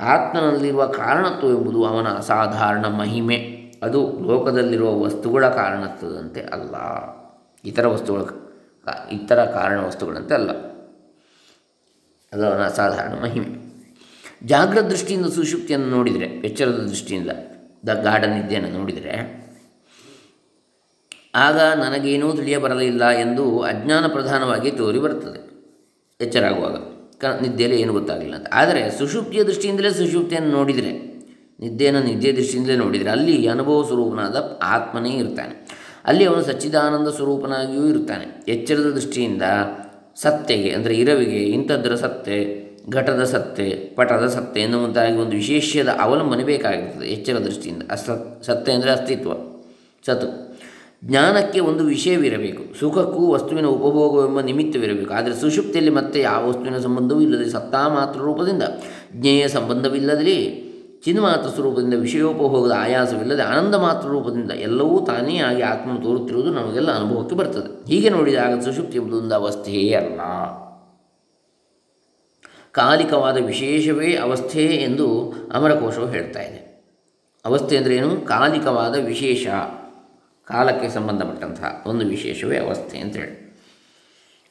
ಆತ್ಮನಲ್ಲಿರುವ 0.00 0.86
ಕಾರಣತ್ವ 0.86 1.48
ಎಂಬುದು 1.48 1.84
ಅವನ 1.84 2.06
ಅಸಾಧಾರಣ 2.08 2.86
ಮಹಿಮೆ. 2.86 3.58
ಅದು 3.82 4.18
ಲೋಕದಲ್ಲಿರುವ 4.22 5.00
ವಸ್ತುಗಳ 5.00 5.48
ಕಾರಣತ್ವದಂತೆ 5.48 6.40
ಅಲ್ಲ. 6.40 6.74
ಇತರ 7.64 7.86
ವಸ್ತುಗಳ 7.86 8.20
ಇತರ 9.10 9.44
ಕಾರಣ 9.44 9.80
ವಸ್ತುಗಳಂತೆ 9.80 10.34
ಅಲ್ಲ. 10.34 10.50
ಅದು 12.32 12.46
ಅವನ 12.46 12.64
ಅಸಾಧಾರಣ 12.64 13.12
ಮಹಿಮೆ. 13.22 13.68
ಜಾಗ್ರತ 14.46 14.84
ದೃಷ್ಟಿಯಿಂದ 14.84 15.26
ಸುಶುಕ್ತಿಯನ್ನು 15.26 15.88
ನೋಡಿದರೆ, 15.88 16.24
ಎಚ್ಚರದ 16.24 16.86
ದೃಷ್ಟಿಯಿಂದ, 16.88 17.30
ದ 17.86 17.88
ಗಾರ್ಡನ್ 18.02 18.30
ನಿದ್ದೆಯನ್ನು 18.30 18.78
ನೋಡಿದರೆ 18.78 19.47
ಆಗ 21.34 21.60
ನನಗೇನೂ 21.60 22.32
ತಿಳಿಯಬರಲಿಲ್ಲ 22.32 23.10
ಎಂದು 23.10 23.60
ಅಜ್ಞಾನ 23.60 24.06
ಪ್ರಧಾನವಾಗಿ 24.06 24.70
ತೋರಿ 24.70 24.98
ಬರುತ್ತದೆ. 24.98 25.40
ಎಚ್ಚರಾಗುವಾಗ. 26.20 26.76
ಕ, 27.18 27.24
ನಿದ್ದೆಯಲ್ಲಿ 27.42 27.80
ಏನು 27.80 27.92
ಗೊತ್ತಾಗಲಿಲ್ಲ 27.92 28.34
ಅಂತ. 28.34 28.46
ಆದರೆ 28.52 28.98
ಸುಷುಪ್ತಿಯ 28.98 29.44
ದೃಷ್ಟಿಯಿಂದಲೇ 29.44 29.90
ಸುಷುಪ್ತಿಯನ್ನು 29.90 30.50
ನೋಡಿದರೆ, 30.50 30.90
ನಿದ್ದೆಯನ್ನು 31.60 32.02
ನಿದ್ದೆಯ 32.02 32.32
ದೃಷ್ಟಿಯಿಂದಲೇ 32.32 32.76
ನೋಡಿದರೆ 32.76 33.10
ಅಲ್ಲಿ 33.10 33.46
ಅನುಭವ 33.46 33.86
ಸ್ವರೂಪನಾದ 33.86 34.60
ಆತ್ಮನೇ 34.62 35.10
ಇರ್ತಾನೆ. 35.10 35.78
ಅಲ್ಲಿ 36.04 36.24
ಅವನು 36.24 36.42
ಸಚ್ಚಿದಾನಂದ 36.42 37.08
ಸ್ವರೂಪನಾಗಿಯೂ 37.08 37.86
ಇರ್ತಾನೆ. 37.86 38.44
ಎಚ್ಚರದ 38.48 38.90
ದೃಷ್ಟಿಯಿಂದ 38.90 39.42
ಸತ್ತೆಗೆ, 40.16 40.70
ಅಂದರೆ 40.70 40.94
ಇರವಿಗೆ, 40.94 41.44
ಇಂಥದ್ದರ 41.44 41.94
ಸತ್ತೆ, 41.94 42.68
ಘಟದ 42.90 43.24
ಸತ್ತೆ, 43.24 43.94
ಪಟದ 43.96 44.26
ಸತ್ತೆ 44.26 44.60
ಎನ್ನುವಂತಾಗಿ 44.60 45.16
ಒಂದು 45.16 45.30
ವಿಶೇಷದ 45.30 45.88
ಅವಲಂಬನೆ 46.00 46.44
ಬೇಕಾಗಿರ್ತದೆ 46.44 47.06
ಎಚ್ಚರ 47.06 47.38
ದೃಷ್ಟಿಯಿಂದ. 47.38 47.82
ಅಸ್ತ 47.90 48.10
ಸತ್ತೆ 48.42 48.72
ಅಂದರೆ 48.72 48.90
ಅಸ್ತಿತ್ವ, 48.90 49.32
ಸತು. 50.06 50.47
ಜ್ಞಾನಕ್ಕೆ 51.04 51.60
ಒಂದು 51.60 51.84
ವಿಷಯವಿರಬೇಕು. 51.84 52.78
ಸುಖಕ್ಕೂ 52.78 53.32
ವಸ್ತುವಿನ 53.32 53.66
ಉಪಭೋಗವೆಂಬ 53.66 54.40
ನಿಮಿತ್ತವಿರಬೇಕು. 54.40 55.14
ಆದರೆ 55.14 55.34
ಸುಷುಪ್ತಿಯಲ್ಲಿ 55.34 55.92
ಮತ್ತೆ 55.92 56.20
ಯಾವ 56.20 56.48
ವಸ್ತುವಿನ 56.48 56.78
ಸಂಬಂಧವೂ 56.78 57.20
ಇಲ್ಲದೆ 57.20 57.50
ಸತ್ತಾ 57.50 57.88
ಮಾತ್ರ 57.88 58.20
ರೂಪದಿಂದ, 58.20 58.62
ಜ್ಞೇಯ 59.12 59.48
ಸಂಬಂಧವಿಲ್ಲದಲ್ಲಿ 59.48 60.68
ಚಿನ್ಮಾತ್ರ 61.04 61.48
ಸ್ವರೂಪದಿಂದ, 61.48 61.94
ವಿಷಯೋಪಭೋಗದ 61.94 62.72
ಆಯಾಸವಿಲ್ಲದೆ 62.78 63.42
ಆನಂದ 63.42 63.74
ಮಾತ್ರ 63.74 64.08
ರೂಪದಿಂದ 64.08 64.50
ಎಲ್ಲವೂ 64.50 65.00
ತಾನೇ 65.00 65.38
ಆಗಿ 65.38 65.62
ಆತ್ಮನು 65.62 66.00
ತೋರುತ್ತಿರುವುದು 66.00 66.52
ನಮಗೆಲ್ಲ 66.52 66.90
ಅನುಭವಕ್ಕೆ 66.90 67.36
ಬರ್ತದೆ. 67.36 67.88
ಹೀಗೆ 67.88 68.08
ನೋಡಿದಾಗ 68.08 68.60
ಸುಷುಪ್ತಿ 68.60 68.98
ಎಂಬುದೊಂದು 68.98 69.34
ಅವಸ್ಥೆಯೇ 69.34 69.92
ಅಲ್ಲ. 69.92 70.20
ಕಾಲಿಕವಾದ 72.72 73.36
ವಿಶೇಷವೇ 73.46 74.16
ಅವಸ್ಥೆ 74.16 74.64
ಎಂದು 74.64 75.32
ಅಮರಕೋಶವು 75.54 76.06
ಹೇಳ್ತಾ 76.06 76.40
ಇದೆ. 76.40 76.90
ಅವಸ್ಥೆ 77.44 77.76
ಅಂದರೆ 77.76 77.96
ಏನು 77.96 78.20
ಕಾಲಿಕವಾದ 78.20 78.94
ವಿಶೇಷ. 78.94 79.46
ಕಾಲಕ್ಕೆ 80.48 80.88
ಸಂಬಂಧಪಟ್ಟಂತಹ 80.88 81.84
ಒಂದು 81.86 82.06
ವಿಶೇಷವೇ 82.06 82.58
ಅವಸ್ಥೆ 82.58 82.98
ಅಂತೇಳಿ 82.98 83.48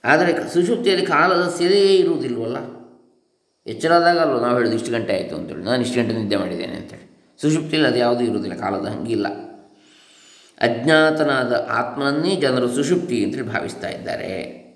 ಆದರೆ 0.03 0.53
ಸುಷುಪ್ತಿಯಲ್ಲಿ 0.53 1.05
ಕಾಲದ 1.05 1.55
ಸೆರೆಯೇ 1.57 1.95
ಇರುವುದಿಲ್ವಲ್ಲ? 1.95 2.57
ಎಚ್ಚರಾದಾಗ 3.67 4.19
ಅಲ್ವ 4.19 4.39
ನಾವು 4.39 4.57
ಹೇಳೋದು 4.57 4.75
ಇಷ್ಟು 4.75 4.91
ಗಂಟೆ 4.91 5.13
ಆಯಿತು 5.13 5.35
ಅಂತೇಳಿ. 5.35 5.63
ನಾನು 5.63 5.81
ಇಷ್ಟು 5.81 6.01
ಗಂಟೆ 6.01 6.13
ನಿದ್ದೆ 6.13 6.35
ಮಾಡಿದ್ದೇನೆ 6.35 6.73
ಅಂತೇಳಿ. 6.73 7.35
ಸುಷುಪ್ತಿಯಲ್ಲಿ 7.41 7.89
ಅದು 7.89 7.97
ಯಾವುದೂ 7.97 8.23
ಇರುವುದಿಲ್ಲ, 8.23 8.57
ಕಾಲದ 8.57 8.85
ಹಂಗಿಲ್ಲ. 8.85 9.27
ಅಜ್ಞಾತನಾದ 10.61 11.67
ಆತ್ಮನನ್ನೇ 11.69 12.35
ಜನರು 12.35 12.75
ಸುಷುಪ್ತಿ 12.75 13.23
ಅಂತೇಳಿ 13.23 13.47
ಭಾವಿಸ್ತಾ 13.47 13.89
ಇದ್ದಾರೆ. 13.89 14.67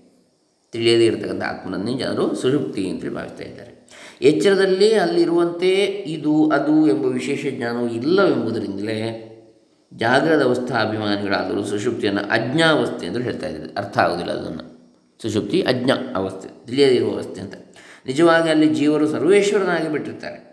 ತಿಳಿಯದೇ 0.72 1.06
ಇರತಕ್ಕಂಥ 1.06 1.44
ಆತ್ಮನನ್ನೇ 1.44 1.94
ಜನರು 1.94 2.36
ಸುಷುಪ್ತಿ 2.36 2.90
ಅಂತೇಳಿ 2.90 3.14
ಭಾವಿಸ್ತಾ 3.14 3.44
ಇದ್ದಾರೆ. 3.44 3.90
ಎಚ್ಚರದಲ್ಲಿ 4.22 4.94
ಅಲ್ಲಿರುವಂತೆ 4.94 5.70
ಇದು, 5.86 6.50
ಅದು 6.50 6.88
ಎಂಬ 6.88 7.06
ವಿಶೇಷ 7.06 7.46
ಜ್ಞಾನವು 7.50 7.90
ಇಲ್ಲವೆಂಬುದರಿಂದಲೇ 7.90 9.28
ಜಾಗ್ರದ 9.94 10.44
ಅವಸ್ಥಾ 10.44 10.82
ಅಭಿಮಾನಿಗಳಾದರೂ 10.82 11.64
ಸುಷುಪ್ತಿಯನ್ನು 11.64 12.22
ಅಜ್ಞಾವಸ್ಥೆ 12.22 13.06
ಎಂದು 13.06 13.20
ಹೇಳ್ತಾ 13.20 13.48
ಇದ್ದಾರೆ. 13.48 13.74
ಅರ್ಥ 13.74 13.98
ಆಗೋದಿಲ್ಲ 13.98 14.32
ಅದನ್ನು. 14.32 14.72
ಸುಷುಪ್ತಿ 15.22 15.62
ಅಜ್ಞ 15.62 15.92
ಅವಸ್ಥೆ 16.16 16.66
ತಿಳಿಯದಿರುವ 16.66 17.14
ಅವಸ್ಥೆ 17.14 17.42
ಅಂತ. 17.42 17.54
ನಿಜವಾಗಿ 18.06 18.50
ಅಲ್ಲಿ 18.50 18.68
ಜೀವರು 18.68 19.10
ಸರ್ವೇಶ್ವರನಾಗಿ 19.10 19.92
ಬಿಟ್ಟಿರ್ತಾರೆ. 19.92 20.52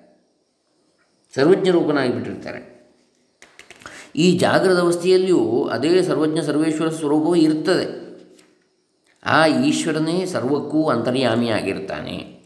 ಸರ್ವಜ್ಞ 1.34 1.70
ರೂಪನಾಗಿ 1.70 2.12
ಬಿಟ್ಟಿರ್ತಾರೆ. 2.12 2.78
ಈ 4.16 4.38
ಜಾಗ್ರದ 4.38 4.78
ಅವಸ್ಥೆಯಲ್ಲಿಯೂ 4.78 5.68
ಅದೇ 5.72 6.02
ಸರ್ವಜ್ಞ 6.02 6.40
ಸರ್ವೇಶ್ವರ 6.40 6.88
ಸ್ವರೂಪವೂ 6.88 7.34
ಇರ್ತದೆ. 7.34 8.08
ಆ 9.24 9.46
ಈಶ್ವರನೇ 9.46 10.26
ಸರ್ವಕ್ಕೂ 10.26 10.84
ಅಂತರ್ಯಾಮಿಯಾಗಿರ್ತಾನೆ. 10.84 12.37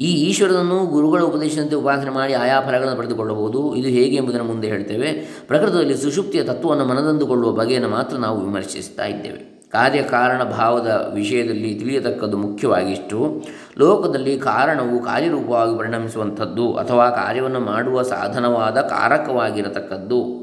ಈ 0.00 0.12
ಈಶ್ವರನನ್ನು 0.12 0.86
ಗುರುಗಳ 0.86 1.22
ಉಪದೇಶದಂತೆ 1.22 1.74
ಉಪಾಸನೆ 1.74 2.10
ಮಾಡಿ 2.10 2.32
ಆಯಾ 2.32 2.60
ಫಲಗಳನ್ನು 2.60 2.96
ಪಡೆದುಕೊಳ್ಳಬಹುದು. 2.96 3.76
ಇದು 3.76 3.88
ಹೇಗೆ 3.88 4.16
ಎಂಬುದನ್ನು 4.16 4.44
ಮುಂದೆ 4.44 4.68
ಹೇಳ್ತೇವೆ. 4.68 5.12
ಪ್ರಕೃತದಲ್ಲಿ 5.46 5.96
ಸುಷುಪ್ತಿಯ 5.96 6.42
ತತ್ವವನ್ನು 6.42 6.84
ಮನದಂದುಕೊಳ್ಳುವ 6.84 7.52
ಬಗೆಯನ್ನು 7.52 7.88
ಮಾತ್ರ 7.88 8.16
ನಾವು 8.16 8.40
ವಿಮರ್ಶಿಸ್ತಾ 8.40 9.04
ಇದ್ದೇವೆ. 9.04 9.68
ಕಾರ್ಯಕಾರಣ 9.72 10.44
ಭಾವದ 10.44 11.10
ವಿಷಯದಲ್ಲಿ 11.14 11.74
ತಿಳಿಯತಕ್ಕದ್ದು 11.74 12.36
ಮುಖ್ಯವಾಗಿಷ್ಟು. 12.36 13.44
ಲೋಕದಲ್ಲಿ 13.78 14.38
ಕಾರಣವು 14.38 15.02
ಕಾರ್ಯರೂಪವಾಗಿ 15.02 15.78
ಪರಿಣಮಿಸುವಂಥದ್ದು 15.78 16.72
ಅಥವಾ 16.72 17.10
ಕಾರ್ಯವನ್ನು 17.10 17.60
ಮಾಡುವ 17.60 18.02
ಸಾಧನವಾದ 18.02 18.76
ಕಾರಕವಾಗಿರತಕ್ಕದ್ದು. 18.80 20.40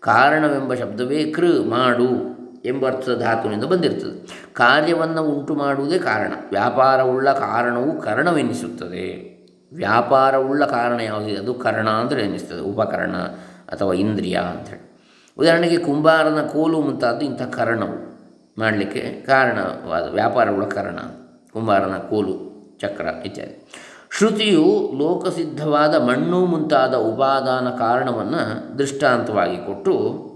ಕಾರಣವೆಂಬ 0.00 0.74
ಶಬ್ದವೇ 0.74 1.24
ಕೃ, 1.24 1.46
ಮಾಡು. 1.46 2.39
ಎಂಬ 2.64 2.86
ಅರ್ಥದ 2.86 3.18
ಧಾತುವಿನಿಂದ 3.18 3.64
ಬಂದಿರ್ತದೆ 3.64 4.46
ಕಾರ್ಯವನ್ನು 4.52 5.22
ಉಂಟು 5.22 5.54
ಮಾಡುವುದೇ 5.54 5.98
ಕಾರಣ. 5.98 6.32
ವ್ಯಾಪಾರವುಳ್ಳ 6.50 7.32
ಕಾರಣವು 7.32 8.00
ಕರಣವೆನಿಸುತ್ತದೆ. 8.00 9.30
ವ್ಯಾಪಾರವುಳ್ಳ 9.72 10.64
ಕಾರಣ 10.64 11.00
ಯಾವುದಿದೆ 11.00 11.38
ಅದು 11.38 11.54
ಕರಣ 11.54 11.90
ಅಂದರೆ 11.90 12.22
ಎನಿಸ್ತದೆ. 12.22 12.60
ಉಪಕರಣ 12.60 13.16
ಅಥವಾ 13.72 13.92
ಇಂದ್ರಿಯ 13.92 14.34
ಅಂಥೇಳಿ 14.34 14.90
ಉದಾಹರಣೆಗೆ 15.38 15.76
ಕುಂಬಾರನ 15.76 16.40
ಕೋಲು 16.42 16.80
ಮುಂತಾದ್ದು 16.80 17.24
ಇಂಥ 17.24 17.42
ಕರಣವು 17.42 18.10
ಮಾಡಲಿಕ್ಕೆ 18.58 19.24
ಕಾರಣವಾದ 19.26 20.10
ವ್ಯಾಪಾರವುಳ್ಳ 20.10 20.64
ಕರಣ. 20.64 20.98
ಕುಂಬಾರನ 21.52 21.96
ಕೋಲು, 21.96 22.50
ಚಕ್ರ 22.80 23.06
ಇತ್ಯಾದಿ. 23.24 23.72
ಶ್ರುತಿಯು 24.18 24.92
ಲೋಕಸಿದ್ಧವಾದ 24.98 25.94
ಮಣ್ಣು 25.94 26.46
ಮುಂತಾದ 26.46 26.94
ಉಪಾದಾನ 26.94 27.68
ಕಾರಣವನ್ನು 27.68 28.78
ದೃಷ್ಟಾಂತವಾಗಿ 28.78 29.56
ಕೊಟ್ಟು 29.56 30.29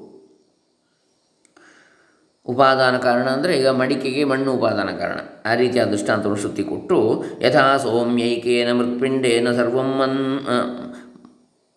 ಉಪಾದಾನ 2.46 2.94
ಕಾರಣ 2.98 3.26
ಅಂದರೆ 3.36 3.52
ಈಗ 3.58 3.68
ಮಡಿಕೆಗೆ 3.80 4.22
ಮಣ್ಣು 4.24 4.50
ಉಪಾದಾನ 4.52 4.90
ಕಾರಣ. 4.98 5.20
ಆ 5.46 5.52
ರೀತಿಯ 5.54 5.82
ದೃಷ್ಟಾಂತವನ್ನು 5.84 6.40
ಶ್ರುತಿ 6.42 6.62
ಕೊಟ್ಟು, 6.62 6.98
ಯಥಾ 7.42 7.66
ಸೌಮ್ಯೈಕೇನ 7.76 8.72
ಮೃತ್ಪಿಂಡೇನ 8.72 9.48
ಸರ್ವಂ 9.56 9.90
ಮನ್ 10.00 10.20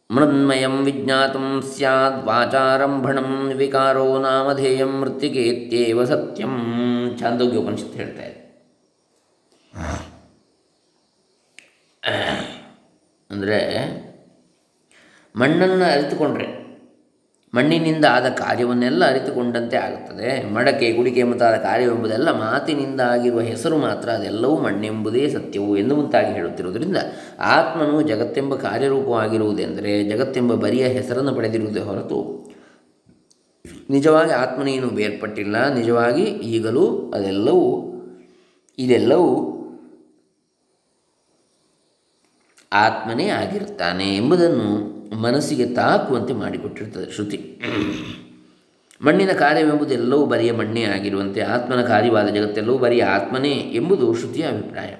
ಮೃನ್ಮಯಂ 0.10 0.76
ವಿಜ್ಞಾತಂ 0.86 1.48
ಸ್ಯಾದ್ 1.72 2.20
ವಾಚಾರಂಭಣಂ 2.28 3.32
ವಿಕಾರೋ 3.60 4.06
ನಾಮಧೇಯಂ 4.20 4.94
ಮೃತ್ತಿಕೇತ್ಯೇವ 5.02 6.06
ಸತ್ಯಂ. 6.06 6.54
ಚಾಂದೋಗ್ಯ 7.20 7.62
ಉಪನಿಷತ್ತು 7.64 7.98
ಹೇಳ್ತಾ 7.98 8.24
ಇದೆ. 8.24 8.42
ಅಂದರೆ 13.30 13.60
ಮಣ್ಣನ್ನು 15.36 15.86
ಅರಿತುಕೊಂಡ್ರೆ 15.94 16.48
ಮಣ್ಣಿನಿಂದ 17.54 18.06
ಆದ 18.06 18.30
ಕಾರ್ಯವನ್ನೆಲ್ಲ 18.30 19.10
ಅರಿತುಕೊಂಡಂತೆ 19.10 19.78
ಆಗುತ್ತದೆ. 19.78 20.54
ಮಡಕೆ, 20.54 20.94
ಗುಡಿಕೆ 20.94 21.24
ಮುಂತಾದ 21.24 21.56
ಕಾರ್ಯವೆಂಬುದೆಲ್ಲ 21.56 22.32
ಮಾತಿನಿಂದ 22.32 23.02
ಆಗಿರುವ 23.02 23.40
ಹೆಸರು 23.40 23.78
ಮಾತ್ರ 23.78 24.10
ಅದೆಲ್ಲವೂ 24.10 24.58
ಮಣ್ಣೆಂಬುದೇ 24.58 25.30
ಸತ್ಯವು 25.30 25.78
ಎಂದು 25.78 25.96
ಮುಂತಾಗಿ 25.96 26.34
ಹೇಳುತ್ತಿರುವುದರಿಂದ 26.34 26.98
ಆತ್ಮನು 27.40 28.02
ಜಗತ್ತೆಂಬ 28.02 28.56
ಕಾರ್ಯರೂಪವಾಗಿರುವುದೆಂದರೆ 28.56 30.04
ಜಗತ್ತೆಂಬ 30.04 30.54
ಬರಿಯ 30.54 30.88
ಹೆಸರನ್ನು 30.88 31.36
ಪಡೆದಿರುವುದೇ 31.36 31.80
ಹೊರತು 31.80 32.48
ನಿಜವಾಗಿ 33.90 34.32
ಆತ್ಮನೇನು 34.32 34.88
ಬೇರ್ಪಟ್ಟಿಲ್ಲ. 34.88 35.74
ನಿಜವಾಗಿ 35.74 36.24
ಈಗಲೂ 36.24 37.12
ಅದೆಲ್ಲವೂ, 37.16 37.94
ಇದೆಲ್ಲವೂ 38.78 39.54
ಆತ್ಮನೇ 42.74 43.28
ಆಗಿರುತ್ತಾನೆ 43.28 44.16
ಎಂಬುದನ್ನು 44.16 44.97
ಮನಸ್ಸಿಗೆ 45.16 45.66
ತಾಕುವಂತೆ 45.66 46.34
ಮಾಡಿಕೊಟ್ಟಿರ್ತದೆ 46.34 47.14
ಶ್ರುತಿ. 47.14 47.62
ಮಣ್ಣಿನ 49.02 49.32
ಕಾರ್ಯವೆಂಬುದೆಲ್ಲವೂ 49.32 50.26
ಬರಿಯ 50.26 50.52
ಮಣ್ಣೇ 50.52 50.84
ಆಗಿರುವಂತೆ 50.84 51.42
ಆತ್ಮನ 51.42 51.82
ಕಾರ್ಯವಾದ 51.82 52.28
ಜಗತ್ತೆಲ್ಲವೂ 52.28 52.78
ಬರಿಯ 52.78 53.04
ಆತ್ಮನೇ 53.04 53.50
ಎಂಬುದು 53.50 54.14
ಶ್ರುತಿಯ 54.14 54.44
ಅಭಿಪ್ರಾಯ. 54.44 54.96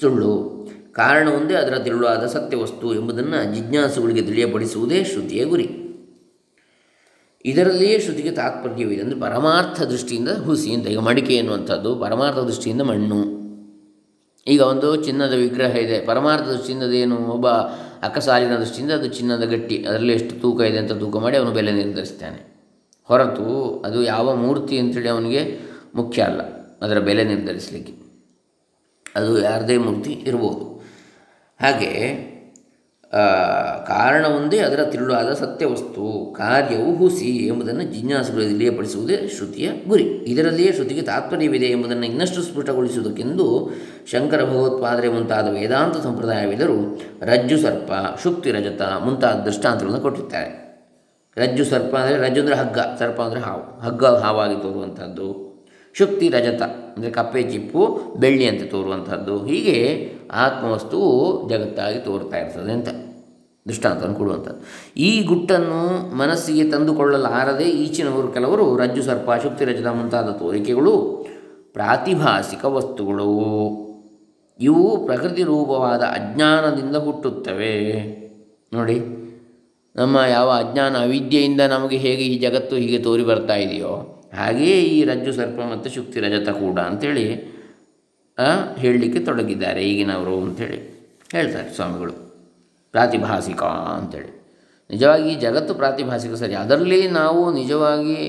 ಸುಳ್ಳು 0.00 0.58
ಕಾರಣ 0.92 1.28
ಒಂದೇ 1.28 1.54
ಅದರ 1.54 1.78
ತಿರುಳಾದ 1.78 2.26
ಸತ್ಯವಸ್ತು 2.26 2.94
ಎಂಬುದನ್ನು 2.94 3.54
ಜಿಜ್ಞಾಸುಗಳಿಗೆ 3.54 4.22
ತಿಳಿಯಪಡಿಸುವುದೇ 4.22 5.04
ಶ್ರುತಿಯ 5.04 5.44
ಗುರಿ. 5.44 5.68
ಇದರಲ್ಲಿಯೇ 7.44 7.98
ಶ್ರುತಿಗೆ 7.98 8.30
ತಾತ್ಪರ್ಯವಿದೆ. 8.30 9.02
ಅಂದರೆ 9.02 9.20
ಪರಮಾರ್ಥ 9.20 9.82
ದೃಷ್ಟಿಯಿಂದ 9.82 10.28
ಹುಸಿ 10.28 10.72
ಅಂತ 10.72 10.86
ಈಗ 10.86 10.98
ಮಡಿಕೆ 10.98 11.34
ಎನ್ನುವಂಥದ್ದು, 11.34 11.96
ಪರಮಾರ್ಥ 11.96 12.38
ದೃಷ್ಟಿಯಿಂದ 12.38 12.80
ಮಣ್ಣು. 12.80 13.37
ಈಗ 14.48 14.60
ಒಂದು 14.60 14.96
ಚಿನ್ನದ 14.96 15.32
ವಿಗ್ರಹ 15.32 15.76
ಇದೆ. 15.76 16.06
ಪರಮಾರ್ಥ 16.06 16.44
ದೃಷ್ಟಿಯಿಂದ 16.44 16.82
ಏನು? 16.82 17.16
ಒಬ್ಬ 17.16 17.48
ಅಕ್ಕಸಾಲಿನ 18.02 18.56
ದೃಷ್ಟಿಯಿಂದ 18.56 18.92
ಅದು 18.92 19.08
ಚಿನ್ನದ 19.08 19.44
ಗಟ್ಟಿ. 19.44 19.84
ಅದರಲ್ಲಿ 19.88 20.12
ಎಷ್ಟು 20.12 20.40
ತೂಕ 20.40 20.60
ಇದೆ 20.60 20.78
ಅಂತ 20.78 20.92
ತೂಕ 20.92 21.16
ಮಾಡಿ 21.16 21.36
ಅವನು 21.36 21.50
ಬೆಲೆ 21.50 21.72
ನಿರ್ಧರಿಸ್ತಾನೆ. 21.72 22.58
ಹೊರತು 23.04 23.78
ಅದು 23.86 24.02
ಯಾವ 24.02 24.34
ಮೂರ್ತಿ 24.34 24.78
ಅಂತೇಳಿ 24.78 25.08
ಅವನಿಗೆ 25.08 25.58
ಮುಖ್ಯ 25.94 26.22
ಅಲ್ಲ. 26.22 26.40
ಅದರ 26.82 26.98
ಬೆಲೆ 26.98 27.24
ನಿರ್ಧರಿಸಲಿಕ್ಕೆ. 27.24 27.92
ಅದು 29.16 29.42
ಯಾರದೇ 29.42 29.76
ಮೂರ್ತಿ 29.76 30.12
ಇರ್ಬೋದು. 30.12 30.84
ಹಾಗೆ 31.60 31.92
ಕಾರಣ 33.90 34.24
ಒಂದೇ, 34.36 34.58
ಅದರ 34.58 34.80
ತಿರುಳಾದ 34.92 35.30
ಸತ್ಯವಸ್ತು, 35.32 36.34
ಕಾರ್ಯವು 36.38 36.88
ಹುಸಿ 36.96 37.30
ಎಂಬುದನ್ನು 37.50 37.84
ಜಿಜ್ಞಾಸುಗಳು 37.92 38.44
ಪಡಿಸುವುದೇ 38.78 39.16
ಶ್ರುತಿಯ 39.36 39.68
ಗುರಿ. 39.90 40.04
ಇದರಲ್ಲಿಯೇ 40.32 40.72
ಶ್ರುತಿಗೆ 40.72 41.02
ತಾತ್ಪರ್ಯವಿದೆ 41.02 41.66
ಎಂಬುದನ್ನು 41.66 42.06
ಇನ್ನಷ್ಟು 42.06 42.42
ಸ್ಫುಟಗೊಳಿಸುವುದಕ್ಕೆಂದು 42.42 43.46
ಶಂಕರ 44.12 44.40
ಭಗವತ್ಪಾದರೆ 44.44 45.08
ಮುಂತಾದ 45.08 45.48
ವೇದಾಂತ 45.48 45.96
ಸಂಪ್ರದಾಯವಿದರು 45.96 46.78
ರಜ್ಜು 47.22 47.58
ಸರ್ಪ, 47.58 47.90
ಶುಕ್ತಿ 48.24 48.52
ರಜತ 48.52 48.82
ಮುಂತಾದ 49.06 49.40
ದೃಷ್ಟಾಂತಗಳನ್ನು 49.48 50.00
ಕೊಟ್ಟಿರ್ತಾರೆ 50.00 50.50
ರಜ್ಜು 51.36 51.64
ಸರ್ಪ 51.64 51.92
ಅಂದರೆ 51.96 52.16
ರಜ್ಜು 52.22 52.40
ಅಂದರೆ 52.40 52.56
ಹಗ್ಗ, 52.56 52.78
ಸರ್ಪ 52.98 53.20
ಅಂದರೆ 53.22 53.40
ಹಾವು, 53.40 53.64
ಹಗ್ಗ 53.86 54.04
ಹಾವಾಗಿ 54.24 54.56
ತೋರುವಂಥದ್ದು 54.62 55.47
ಶುಕ್ತಿ 55.98 56.26
ರಜತ, 56.28 56.62
ಅಂದರೆ 56.94 57.10
ಕಪ್ಪೆ 57.10 57.42
ಚಿಪ್ಪು 57.52 57.82
ಬೆಳ್ಳಿಯಂತೆ 58.22 58.66
ತೋರುವಂಥದ್ದು. 58.72 59.34
ಹೀಗೆ 59.50 59.76
ಆತ್ಮವಸ್ತುವು 60.44 61.12
ಜಗತ್ತಾಗಿ 61.50 61.98
ತೋರ್ತಾ 62.06 62.36
ಇರ್ತದೆ 62.42 62.72
ಅಂತ 62.78 62.88
ದೃಷ್ಟಾಂತವನ್ನು 63.66 64.16
ಕೊಡುವಂಥದ್ದು. 64.18 64.60
ಈ 65.06 65.10
ಗುಟ್ಟನ್ನು 65.22 65.80
ಮನಸ್ಸಿಗೆ 66.16 66.64
ತಂದುಕೊಳ್ಳಲಾರದೆ 66.70 67.66
ಈಚಿನವರು 67.84 68.28
ಕೆಲವರು 68.36 68.64
ರಜ್ಜು 68.76 69.02
ಸರ್ಪ, 69.02 69.28
ಶುಕ್ತಿ 69.42 69.64
ರಜತ 69.64 69.88
ಮುಂತಾದ 69.98 70.30
ತೋರಿಕೆಗಳು 70.42 70.94
ಪ್ರಾತಿಭಾಸಿಕ 71.76 72.64
ವಸ್ತುಗಳು. 72.76 73.30
ಇವು 74.60 74.84
ಪ್ರಕೃತಿ 75.06 75.42
ರೂಪವಾದ 75.42 76.02
ಅಜ್ಞಾನದಿಂದ 76.18 76.96
ಹುಟ್ಟುತ್ತವೆ. 77.06 77.74
ನೋಡಿ, 78.72 78.96
ನಮ್ಮ 79.94 80.16
ಯಾವ 80.30 80.48
ಅಜ್ಞಾನ 80.62 80.94
ಅವಿದ್ಯೆಯಿಂದ 81.06 81.62
ನಮಗೆ 81.74 81.98
ಹೇಗೆ 82.04 82.24
ಈ 82.32 82.34
ಜಗತ್ತು 82.38 82.74
ಹೀಗೆ 82.76 82.98
ತೋರಿ 82.98 83.24
ಬರ್ತಾ 83.24 83.56
ಇದೆಯೋ 83.64 83.92
ಹಾಗೆಯೇ 84.38 84.78
ಈ 84.94 84.98
ರಜ್ಜು 85.10 85.32
ಸರ್ಪ 85.38 85.58
ಮತ್ತು 85.72 85.88
ಶುಕ್ತಿ 85.96 86.18
ರಜತ 86.24 86.50
ಕೂಡ 86.64 86.78
ಅಂಥೇಳಿ 86.90 87.26
ಹೇಳಲಿಕ್ಕೆ 88.82 89.20
ತೊಡಗಿದ್ದಾರೆ 89.28 89.82
ಈಗಿನವರು 89.90 90.34
ಅಂಥೇಳಿ 90.46 90.80
ಹೇಳ್ತಾರೆ 91.34 91.70
ಸ್ವಾಮಿಗಳು. 91.76 92.14
ಪ್ರಾತಿಭಾಸಿಕ 92.94 93.62
ಅಂಥೇಳಿ 93.98 94.30
ನಿಜವಾಗಿ 94.90 95.26
ಈ 95.32 95.34
ಜಗತ್ತು 95.44 95.72
ಪ್ರಾತಿಭಾಸಿಕ 95.80 96.34
ಸರಿ, 96.42 96.54
ಅದರಲ್ಲಿ 96.60 97.00
ನಾವು 97.16 97.40
ನಿಜವಾಗಿ 97.58 98.20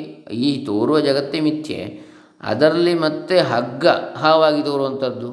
ಈ 0.48 0.50
ತೋರುವ 0.68 0.98
ಜಗತ್ತೇ 1.10 1.40
ಮಿಥ್ಯೆ, 1.46 1.80
ಅದರಲ್ಲಿ 2.52 2.94
ಮತ್ತೆ 3.04 3.36
ಹಗ್ಗ 3.52 3.86
ಹಾವಾಗಿ 4.24 4.62
ತೋರುವಂಥದ್ದು, 4.70 5.30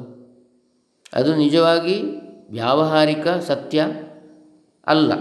ಅದು 1.19 1.31
ನಿಜವಾಗಿ 1.43 1.97
ವ್ಯಾವಹಾರಿಕ 2.57 3.27
ಸತ್ಯ 3.49 3.87
ಅಲ್ಲ. 4.87 5.11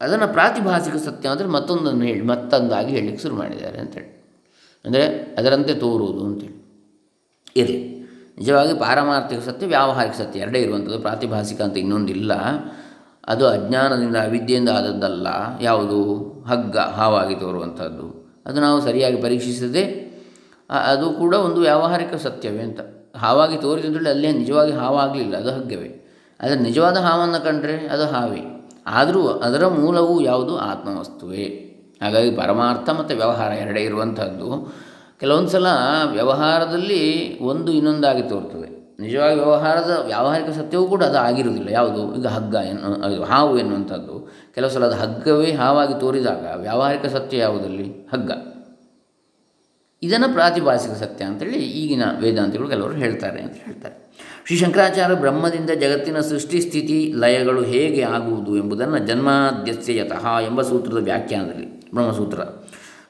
ಅದನ್ನು 0.00 0.28
ಪ್ರಾತಿಭಾಸಿಕ 0.36 0.96
ಸತ್ಯ 1.08 1.32
ಅಂದರೆ 1.34 1.48
ಮತ್ತೊಂದನ್ನು 1.56 2.04
ಹೇಳಿ, 2.10 2.24
ಮತ್ತೊಂದಾಗಿ 2.32 2.92
ಹೇಳಲಿಕ್ಕೆ 2.96 3.22
ಶುರು 3.24 3.36
ಮಾಡಿದ್ದಾರೆ 3.42 3.78
ಅಂತೇಳಿ. 3.84 4.10
ಅಂದರೆ 4.86 5.06
ಅದರಂತೆ 5.38 5.74
ತೋರುವುದು 5.74 6.24
ಅಂತೇಳಿ. 6.24 6.56
ಇರಲಿ. 7.56 7.96
ನಿಜವಾಗಿ 8.38 8.74
ಪಾರಮಾರ್ಥಿಕ 8.74 9.38
ಸತ್ಯ, 9.38 9.66
ವ್ಯಾವಹಾರಿಕ 9.66 10.12
ಸತ್ಯ 10.12 10.40
ಎರಡೇ 10.40 10.58
ಇರುವಂಥದ್ದು. 10.58 10.98
ಪ್ರಾತಿಭಾಸಿಕ 10.98 11.62
ಅಂತ 11.62 11.78
ಇನ್ನೊಂದಿಲ್ಲ. 11.78 12.32
ಅದು 13.28 13.48
ಅಜ್ಞಾನದಿಂದ 13.48 14.16
ಅವಿದ್ಯೆಯಿಂದ 14.16 14.68
ಆದದ್ದಲ್ಲ. 14.68 15.26
ಯಾವುದು? 15.60 16.14
ಹಗ್ಗ, 16.48 16.78
ಹಾವಾಗಿ 16.78 17.34
ತೋರುವಂಥದ್ದು. 17.34 18.26
ಅದು 18.46 18.60
ನಾವು 18.60 18.80
ಸರಿಯಾಗಿ 18.80 19.22
ಪರೀಕ್ಷಿಸದೆ 19.22 20.06
ಅದು 20.70 21.10
ಕೂಡ 21.10 21.34
ಒಂದು 21.34 21.60
ವ್ಯಾವಹಾರಿಕ 21.60 22.14
ಸತ್ಯವೇ 22.14 22.58
ಅಂತ. 22.58 22.80
ಹಾವಾಗಿ 23.16 23.56
ತೋರಿದಂತೇಳಿ 23.56 24.10
ಅಲ್ಲೇ 24.10 24.32
ನಿಜವಾಗಿ 24.32 24.72
ಹಾವಾಗಲಿಲ್ಲ. 24.72 25.36
ಅದು 25.36 25.50
ಹಗ್ಗವೇ. 25.50 26.02
ಆದರೆ 26.40 26.58
ನಿಜವಾದ 26.58 26.96
ಹಾವನ್ನು 26.96 27.44
ಕಂಡ್ರೆ 27.44 27.86
ಅದು 27.86 28.04
ಹಾವೇ. 28.04 28.70
ಆದರೂ 28.86 29.28
ಅದರ 29.28 29.66
ಮೂಲವು 29.66 30.20
ಯಾವುದು? 30.20 30.58
ಆತ್ಮವಸ್ತುವೇ. 30.58 31.65
ಹಾಗಾಗಿ 32.02 32.30
ಪರಮಾರ್ಥ 32.30 32.90
ಮತ್ತು 32.90 33.16
ವ್ಯವಹಾರ 33.16 33.52
ಎರಡೇ 33.52 33.80
ಇರುವಂಥದ್ದು. 33.80 34.74
ಕೆಲವೊಂದು 35.20 35.48
ಸಲ 35.48 35.66
ವ್ಯವಹಾರದಲ್ಲಿ 36.10 37.38
ಒಂದು 37.42 37.72
ಇನ್ನೊಂದಾಗಿ 37.72 38.22
ತೋರ್ತದೆ. 38.22 38.76
ನಿಜವಾಗಿ 39.00 39.34
ವ್ಯವಹಾರದ 39.34 40.02
ವ್ಯಾವಹಾರಿಕ 40.06 40.50
ಸತ್ಯವೂ 40.50 40.86
ಕೂಡ 40.86 41.04
ಅದು 41.04 41.18
ಆಗಿರುವುದಿಲ್ಲ. 41.18 41.68
ಯಾವುದು? 41.70 42.14
ಈಗ 42.16 42.26
ಹಗ್ಗ 42.26 42.54
ಎನ್ನು 42.54 43.22
ಹಾವು 43.22 43.58
ಎನ್ನುವಂಥದ್ದು. 43.58 44.32
ಕೆಲವು 44.54 44.70
ಸಲ 44.70 44.84
ಅದು 44.84 44.94
ಹಗ್ಗವೇ 44.94 45.52
ಹಾವಾಗಿ 45.52 46.00
ತೋರಿದಾಗ 46.00 46.46
ವ್ಯಾವಹಾರಿಕ 46.56 47.06
ಸತ್ಯ 47.06 47.38
ಯಾವುದಲ್ಲಿ? 47.38 48.08
ಹಗ್ಗ. 48.12 48.30
ಇದನ್ನು 50.02 50.32
ಪ್ರಾತಿಭಾಸಿಕ 50.32 50.92
ಸತ್ಯ 50.92 51.24
ಅಂತೇಳಿ 51.24 51.58
ಈಗಿನ 51.58 52.02
ವೇದಾಂತಿಗಳು 52.20 52.68
ಕೆಲವರು 52.68 52.94
ಹೇಳ್ತಾರೆ 52.94 53.42
ಅಂತ 53.42 53.54
ಹೇಳ್ತಾರೆ. 53.64 54.06
ಶ್ರೀ 54.46 54.56
ಶಂಕರಾಚಾರ್ಯ 54.56 55.14
ಬ್ರಹ್ಮದಿಂದ 55.14 55.70
ಜಗತ್ತಿನ 55.70 56.20
ಸೃಷ್ಟಿ 56.20 56.60
ಸ್ಥಿತಿ 56.60 57.12
ಲಯಗಳು 57.16 57.62
ಹೇಗೆ 57.62 58.02
ಆಗುವುದು 58.02 58.56
ಎಂಬುದನ್ನು 58.56 58.98
ಜನ್ಮಾದ್ಯಸ್ಯತಃ 58.98 60.38
ಎಂಬ 60.38 60.62
ಸೂತ್ರದ 60.62 61.04
ವ್ಯಾಖ್ಯಾನದಲ್ಲಿ 61.04 61.75
ಬ್ರಹ್ಮಸೂತ್ರ. 61.94 62.40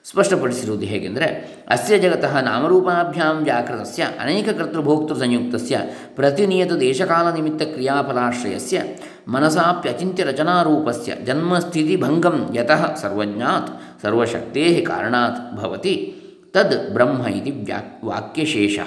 ಸ್ಪಷ್ಟಪಡಿಸಿರುವುದು 0.04 0.86
ಹೇಗೆಂದರೆ, 0.86 1.24
ಅಸ್ಯ 1.68 1.98
ಜಗತಃ 1.98 2.40
ನಾಮರೂಪಾಭ್ಯಾಂ 2.40 3.44
ವ್ಯಾಕೃತಸ್ಯ 3.44 4.02
ಅನೇಕ 4.20 4.48
ಕರ್ತೃಭೋಕ್ತೃ 4.48 5.14
ಸಂಯುಕ್ತಸ್ಯ 5.14 5.80
ಪ್ರತಿನಿಯತ 6.14 6.72
ದೇಶಕಾಲ 6.72 7.34
ನಿಮಿತ್ತ 7.34 7.62
ಕ್ರಿಯಾಫಲಾಶ್ರಯಸ್ಯ 7.62 8.82
ಮನಸಾಪ್ಯಚಿಂತ್ಯ 9.28 10.24
ರಚನಾರೂಪಸ್ಯ 10.24 11.12
ಜನ್ಮಸ್ಥಿತಿಭಂಗಂ 11.24 12.50
ಯತಃ 12.54 12.94
ಸರ್ವಜ್ಞಾತ್ 12.94 14.02
ಸರ್ವಶಕ್ತೇ 14.02 14.84
ಕಾರಣಾತ್ 14.88 15.56
ಭವತಿ 15.56 16.14
ತದ್ 16.52 16.92
ಬ್ರಹ್ಮ 16.92 17.26
ಇತಿ 17.26 17.50
ವ್ಯಾ, 17.50 18.00
ವಾಕ್ಯಶೇಷ. 18.04 18.78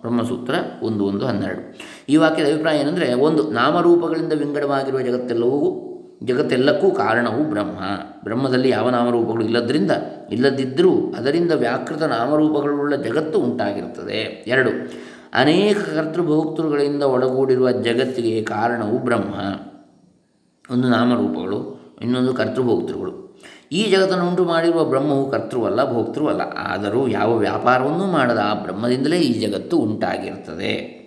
ಬ್ರಹ್ಮಸೂತ್ರ 0.00 0.54
ಒಂದು 0.82 1.04
ಒಂದು 1.04 1.26
ಹನ್ನೆರಡು. 1.26 1.78
ಈ 2.08 2.16
ವಾಕ್ಯದ 2.16 2.46
ಅಭಿಪ್ರಾಯ 2.46 2.78
ಏನಂದರೆ, 2.78 3.14
ಒಂದು 3.14 3.50
ನಾಮರೂಪಗಳಿಂದ 3.50 4.32
ವಿಂಗಡವಾಗಿರುವ 4.32 5.00
ಜಗತ್ತೆಲ್ಲವೂ 5.00 5.84
ಜಗತ್ತೆಲ್ಲಕ್ಕೂ 6.24 6.90
ಕಾರಣವು 6.90 7.50
ಬ್ರಹ್ಮ. 7.50 7.78
ಬ್ರಹ್ಮದಲ್ಲಿ 8.24 8.68
ಯಾವ 8.68 8.90
ನಾಮರೂಪಗಳು 8.90 9.44
ಇಲ್ಲದ್ರಿಂದ 9.44 9.90
ಇಲ್ಲದಿದ್ದರೂ 10.30 11.14
ಅದರಿಂದ 11.18 11.52
ವ್ಯಾಕೃತ 11.52 12.02
ನಾಮರೂಪಗಳುಳ್ಳ 12.02 12.96
ಜಗತ್ತು 12.96 13.38
ಉಂಟಾಗಿರುತ್ತದೆ. 13.38 14.44
ಎರಡು, 14.46 14.70
ಅನೇಕ 15.34 15.76
ಕರ್ತೃಭೋಕ್ತೃಗಳಿಂದ 15.78 17.02
ಒಳಗೂಡಿರುವ 17.02 17.70
ಜಗತ್ತಿಗೆ 17.70 18.42
ಕಾರಣವು 18.42 18.98
ಬ್ರಹ್ಮ. 18.98 19.34
ಒಂದು 20.74 20.88
ನಾಮರೂಪಗಳು, 20.88 21.80
ಇನ್ನೊಂದು 22.02 22.34
ಕರ್ತೃಭೋಕ್ತೃಗಳು. 22.34 23.38
ಈ 23.72 23.90
ಜಗತ್ತನ್ನು 23.90 24.28
ಉಂಟು 24.28 24.44
ಮಾಡಿರುವ 24.44 24.84
ಬ್ರಹ್ಮವು 24.84 25.30
ಕರ್ತೃವಲ್ಲ, 25.30 25.92
ಭೋಕ್ತೃವಲ್ಲ. 25.92 26.40
ಆದರೂ 26.40 27.08
ಯಾವ 27.08 27.38
ವ್ಯಾಪಾರವನ್ನೂ 27.38 28.06
ಮಾಡದ 28.06 28.38
ಆ 28.44 28.54
ಬ್ರಹ್ಮದಿಂದಲೇ 28.54 29.18
ಈ 29.18 29.46
ಜಗತ್ತು 29.46 29.78
ಉಂಟಾಗಿರ್ತದೆ 29.78 30.98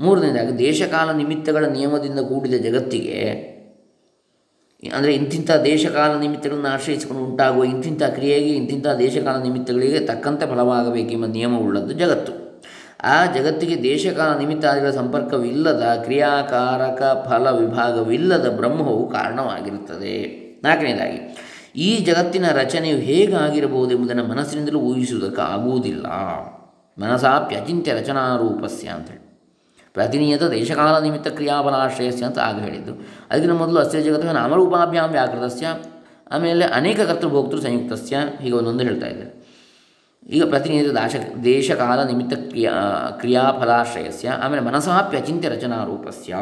ಮೂರನೇದಾಗಿ, 0.00 0.58
ದೇಶಕಾಲ 0.58 1.12
ನಿಮಿತ್ತಗಳ 1.12 1.64
ನಿಯಮದಿಂದ 1.64 2.18
ಕೂಡಿದ 2.18 2.54
ಜಗತ್ತಿಗೆ 2.54 3.53
ಅಂದರೆ 4.88 5.14
ಇಂತಿಂಥ 5.14 5.50
ದೇಶಕಾಲ 5.50 6.18
ನಿಮಿತ್ತಗಳನ್ನು 6.20 6.68
ಆಶ್ರಯಿಸಿಕೊಂಡು 6.68 7.24
ಉಂಟಾಗುವ 7.24 7.64
ಇಂತಿಂಥ 7.64 8.02
ಕ್ರಿಯೆಗೆ 8.02 8.48
ಇಂತಿಂಥ 8.48 8.86
ದೇಶಕಾಲ 8.86 9.42
ನಿಮಿತ್ತಗಳಿಗೆ 9.42 10.00
ತಕ್ಕಂತೆ 10.00 10.46
ಫಲವಾಗಬೇಕೆಂಬ 10.46 11.26
ನಿಯಮವುಳ್ಳದ್ದು 11.26 11.92
ಜಗತ್ತು. 11.92 12.32
ಆ 13.04 13.32
ಜಗತ್ತಿಗೆ 13.32 13.82
ದೇಶಕಾಲ 13.82 14.38
ನಿಮಿತ್ತಾದಿಗಳ 14.38 14.90
ಸಂಪರ್ಕವಿಲ್ಲದ 14.90 16.00
ಕ್ರಿಯಾಕಾರಕ 16.04 17.28
ಫಲ 17.28 17.50
ವಿಭಾಗವಿಲ್ಲದ 17.50 18.48
ಬ್ರಹ್ಮವು 18.56 19.10
ಕಾರಣವಾಗಿರುತ್ತದೆ. 19.10 20.16
ನಾಲ್ಕನೇದಾಗಿ, 20.62 21.18
ಈ 21.76 22.04
ಜಗತ್ತಿನ 22.04 22.44
ರಚನೆಯು 22.52 22.96
ಹೇಗಾಗಿರಬಹುದೆಂಬುದನ್ನು 22.96 24.24
ಮನಸ್ಸಿನಿಂದಲೂ 24.24 24.78
ಊಹಿಸುವುದಕ್ಕಾಗುವುದಿಲ್ಲ. 24.78 26.06
ಮನಸಾಪ್ಯಚಿಂತ್ಯ 26.98 27.92
ರಚನಾರೂಪಸ್ಯ 27.92 28.88
ಅಂತೇಳಿ 28.88 29.23
ಪ್ರತಿನಿಯತ 29.94 30.42
ದೇಶಕಾಲ 30.42 31.02
ನಿಮಿತ್ತ 31.02 31.28
ಕ್ರಿಯಾಫಲಾಶ್ರಯಸ್ಯ 31.28 32.24
ಅಂತ 32.24 32.38
ಆಗ 32.38 32.60
ಹೇಳಿದ್ದು. 32.60 32.92
ಅದಕ್ಕಿಂತ 33.30 33.52
ಮೊದಲು 33.52 33.78
ಅಸ್ಯ 33.80 34.02
ಜಗತ್ತು 34.02 34.32
ನಾಮರೂಪಾಭ್ಯಾಂ 34.32 35.10
ವ್ಯಾಕೃತಸ್ಯ. 35.10 35.66
ಆಮೇಲೆ 36.30 36.64
ಅನೇಕ 36.64 37.00
ಕರ್ತೃಭೋಕ್ತೃ 37.00 37.60
ಸಂಯುಕ್ತಸ್ಯ 37.60 38.16
ಹೀಗೆ 38.40 38.52
ಒಂದೊಂದು 38.52 38.84
ಹೇಳ್ತಾ 38.84 39.06
ಇದ್ದಾರೆ. 39.06 39.43
ಈಗ 40.30 40.44
ಪ್ರತಿನಿಧಿ 40.44 40.94
ದಾಶ 40.94 41.16
ದೇಶಕಾಲ 41.44 42.02
ನಿಮಿತ್ತ 42.02 42.34
ಕ್ರಿಯಾ, 42.34 42.72
ಕ್ರಿಯಾಫಲಾಶ್ರಯಸ್ಯ, 43.10 44.28
ಆಮೇಲೆ 44.28 44.62
ಮನಸಾಪ್ಯಚಿಂತ್ಯ 44.62 45.48
ರಚನಾರೂಪಸ್ಯ. 45.48 46.36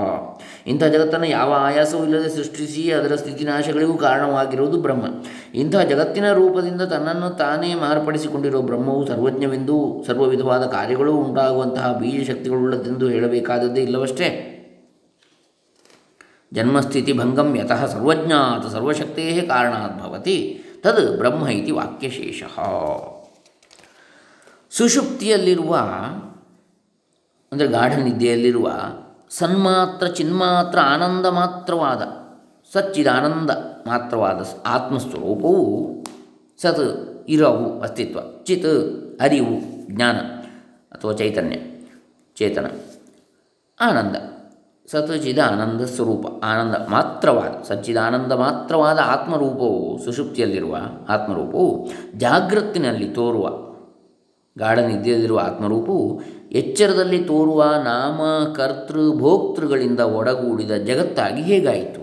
ಇಂಥ 0.66 0.84
ಜಗತ್ತನ್ನು 0.84 1.26
ಯಾವ 1.26 1.52
ಆಯಾಸವೂ 1.58 2.04
ಇಲ್ಲದೆ 2.04 2.28
ಸೃಷ್ಟಿಸಿ 2.28 2.92
ಅದರ 2.92 3.14
ಸ್ಥಿತಿನಾಶಗಳಿಗೂ 3.14 3.94
ಕಾರಣವಾಗಿರುವುದು 3.94 4.82
ಬ್ರಹ್ಮ. 4.82 5.06
ಇಂಥ 5.54 5.76
ಜಗತ್ತಿನ 5.76 6.32
ರೂಪದಿಂದ 6.32 6.82
ತನ್ನನ್ನು 6.82 7.30
ತಾನೇ 7.30 7.74
ಮಾರ್ಪಡಿಸಿಕೊಂಡಿರುವ 7.74 8.60
ಬ್ರಹ್ಮವು 8.60 9.06
ಸರ್ವಜ್ಞವೆಂದು 9.06 10.04
ಸರ್ವ 10.06 10.22
ವಿಧವಾದ 10.22 10.66
ಕಾರ್ಯಗಳು 10.66 11.14
ಉಂಟಾಗುವಂತಹ 11.14 11.92
ಬೀಜ 11.92 12.30
ಶಕ್ತಿಗಳುಳ್ಳದೆಂದು 12.30 13.08
ಹೇಳಬೇಕಾದದ್ದೇ 13.08 13.80
ಇಲ್ಲವಷ್ಟೇ. 13.80 14.48
ಜನ್ಮಸ್ಥಿತಿ 16.52 17.12
ಭಂಗಂ 17.12 17.56
ಯತಃ 17.56 17.86
ಸರ್ವಜ್ಞಾತ 17.86 18.72
ಸರ್ವಶಕ್ತೇ 18.72 19.40
ಕಾರಣಾತ್ 19.40 20.02
ಭವತಿ 20.02 20.62
ತದ್ 20.82 21.18
ಬ್ರಹ್ಮ 21.18 21.48
ಇತಿ 21.48 21.70
ವಾಕ್ಯಶೇಷಃ. 21.70 22.60
ಸುಷುಪ್ತಿಯಲ್ಲಿರುವ 24.72 25.74
ಅಂದರೆ 27.52 27.66
ಗಾಢ 27.66 27.92
ನಿದ್ದೆಯಲ್ಲಿರುವ 27.98 28.68
ಸನ್ಮಾತ್ರ 29.30 30.06
ಚಿನ್ಮಾತ್ರ 30.06 30.78
ಆನಂದ 30.80 31.26
ಮಾತ್ರವಾದ, 31.26 32.02
ಸಚ್ಚಿದಾನಂದ 32.72 33.50
ಮಾತ್ರವಾದ 33.86 34.40
ಆತ್ಮಸ್ವರೂಪವು 34.66 35.64
ಸತ್ 36.62 36.84
ಇರವು 37.28 37.66
ಅಸ್ತಿತ್ವ, 37.80 38.18
ಚಿತ್ 38.44 38.72
ಅರಿವು 39.20 39.54
ಜ್ಞಾನ 39.90 40.18
ಅಥವಾ 40.92 41.12
ಚೈತನ್ಯ, 41.12 41.56
ಚೇತನ, 42.36 42.66
ಆನಂದ 43.80 44.16
ಸತ್ 44.88 45.12
ಚಿದ 45.22 45.38
ಆನಂದ 45.38 45.82
ಸ್ವರೂಪ, 45.86 46.24
ಆನಂದ 46.44 46.76
ಮಾತ್ರವಾದ, 46.88 47.52
ಸಚ್ಚಿದಾನಂದ 47.68 48.32
ಮಾತ್ರವಾದ 48.32 48.98
ಆತ್ಮರೂಪವು 49.04 49.82
ಸುಷುಪ್ತಿಯಲ್ಲಿರುವ 50.04 50.76
ಆತ್ಮರೂಪವು 51.08 51.68
ಜಾಗೃತಿನಲ್ಲಿ 52.16 53.08
ತೋರುವ 53.08 53.46
ಗಾಢ 54.58 54.78
ನಿದ್ದೆಯಲ್ಲಿರುವ 54.78 55.38
ಆತ್ಮರೂಪವು 55.38 56.20
ಎಚ್ಚರದಲ್ಲಿ 56.52 57.24
ತೋರುವ 57.24 57.64
ನಾಮ 57.64 58.20
ಕರ್ತೃ 58.52 59.12
ಭೋಕ್ತೃಗಳಿಂದ 59.12 60.00
ಒಡಗೂಡಿದ 60.00 60.70
ಜಗತ್ತಾಗಿ 60.70 61.42
ಹೇಗಾಯಿತು? 61.42 62.02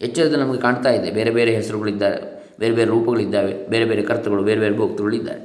ಎಚ್ಚರದ 0.00 0.34
ನಮಗೆ 0.34 0.60
ಕಾಣ್ತಾ 0.60 0.90
ಇದೆ, 0.90 1.10
ಬೇರೆ 1.10 1.30
ಬೇರೆ 1.30 1.54
ಹೆಸರುಗಳಿದ್ದಾರೆ, 1.54 2.20
ಬೇರೆ 2.58 2.74
ಬೇರೆ 2.74 2.90
ರೂಪಗಳಿದ್ದಾವೆ, 2.90 3.68
ಬೇರೆ 3.68 3.84
ಬೇರೆ 3.84 4.02
ಕರ್ತೃಗಳು, 4.02 4.42
ಬೇರೆ 4.42 4.60
ಬೇರೆ 4.60 4.76
ಭೋಕ್ತೃಗಳಿದ್ದಾರೆ. 4.76 5.42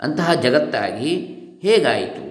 ಅಂತಹ 0.00 0.34
ಜಗತ್ತಾಗಿ 0.34 1.10
ಹೇಗಾಯಿತು? 1.62 2.28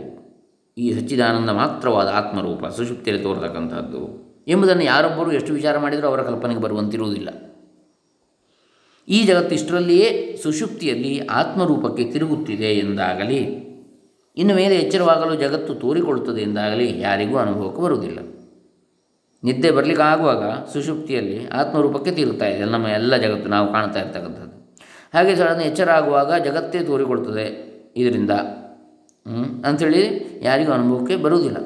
ಈ 0.77 0.93
ಸಚ್ಚಿದಾನಂದ 0.93 1.49
ಮಾತ್ರವಾದ 1.49 2.07
ಆತ್ಮರೂಪ 2.07 2.65
ಸುಷುಪ್ತಿಯಲ್ಲಿ 2.65 3.23
ತೋರತಕ್ಕಂಥದ್ದು 3.23 4.27
ಎಂಬುದನ್ನು 4.47 4.83
ಯಾರೊಬ್ಬರು 4.83 5.31
ಎಷ್ಟು 5.31 5.53
ವಿಚಾರ 5.53 5.77
ಮಾಡಿದರೂ 5.77 6.07
ಅವರ 6.07 6.21
ಕಲ್ಪನೆಗೆ 6.21 6.59
ಬರುವಂತಿರುವುದಿಲ್ಲ. 6.59 7.29
ಈ 9.07 9.23
ಜಗತ್ತು 9.23 9.55
ಇಷ್ಟರಲ್ಲಿಯೇ 9.55 10.35
ಸುಷುಪ್ತಿಯಲ್ಲಿ 10.43 11.19
ಆತ್ಮರೂಪಕ್ಕೆ 11.25 12.03
ತಿರುಗುತ್ತಿದೆ 12.03 12.65
ಎಂದಾಗಲಿ, 12.65 13.67
ಇನ್ನು 14.37 14.55
ಮೇಲೆ 14.55 14.75
ಎಚ್ಚರವಾಗಲು 14.75 15.35
ಜಗತ್ತು 15.35 15.75
ತೋರಿಕೊಳ್ಳುತ್ತದೆ 15.75 16.41
ಎಂದಾಗಲಿ 16.41 16.99
ಯಾರಿಗೂ 16.99 17.37
ಅನುಭವಕ್ಕೆ 17.37 17.81
ಬರುವುದಿಲ್ಲ. 17.81 18.19
ನಿದ್ದೆ 19.43 19.71
ಬರಲಿಕ್ಕೆ 19.71 20.03
ಆಗುವಾಗ 20.03 20.43
ಸುಷುಪ್ತಿಯಲ್ಲಿ 20.73 21.47
ಆತ್ಮರೂಪಕ್ಕೆ 21.47 22.11
ತಿರುಗ್ತಾ 22.11 22.47
ಇದೆ. 22.47 22.65
ನಮ್ಮ 22.65 22.87
ಎಲ್ಲ 22.87 23.17
ಜಗತ್ತು 23.17 23.49
ನಾವು 23.49 23.73
ಕಾಣ್ತಾ 23.73 23.99
ಇರ್ತಕ್ಕಂಥದ್ದು. 23.99 24.75
ಹಾಗೆ 25.13 25.35
ಸಡನ್ 25.35 25.61
ಎಚ್ಚರ 25.61 25.89
ಆಗುವಾಗ 25.89 26.43
ಜಗತ್ತೇ 26.43 26.79
ತೋರಿಕೊಳ್ತದೆ 26.79 27.45
ಇದರಿಂದ 27.97 28.31
ಅಂಥೇಳಿ 29.65 30.01
ಯಾರಿಗೂ 30.41 30.71
ಅನುಭವಕ್ಕೆ 30.71 31.15
ಬರುವುದಿಲ್ಲ. 31.15 31.57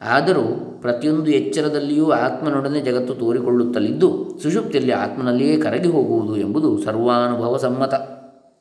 ಆದರೂ 0.00 0.44
ಪ್ರತಿಯೊಂದು 0.80 1.30
ಎಚ್ಚರದಲ್ಲಿಯೂ 1.30 2.10
ಆತ್ಮನೊಡನೆ 2.10 2.80
ಜಗತ್ತು 2.80 3.14
ತೋರಿಕೊಳ್ಳುತ್ತಲಿದ್ದು 3.14 4.38
ಸುಷುಪ್ತಿಯಲ್ಲಿ 4.42 4.92
ಆತ್ಮನಲ್ಲಿಯೇ 4.92 5.56
ಕರಗಿ 5.56 5.88
ಹೋಗುವುದು 5.88 6.36
ಎಂಬುದು 6.36 6.82
ಸರ್ವಾನುಭವ 6.82 7.56
ಸಮ್ಮತ. 7.56 7.94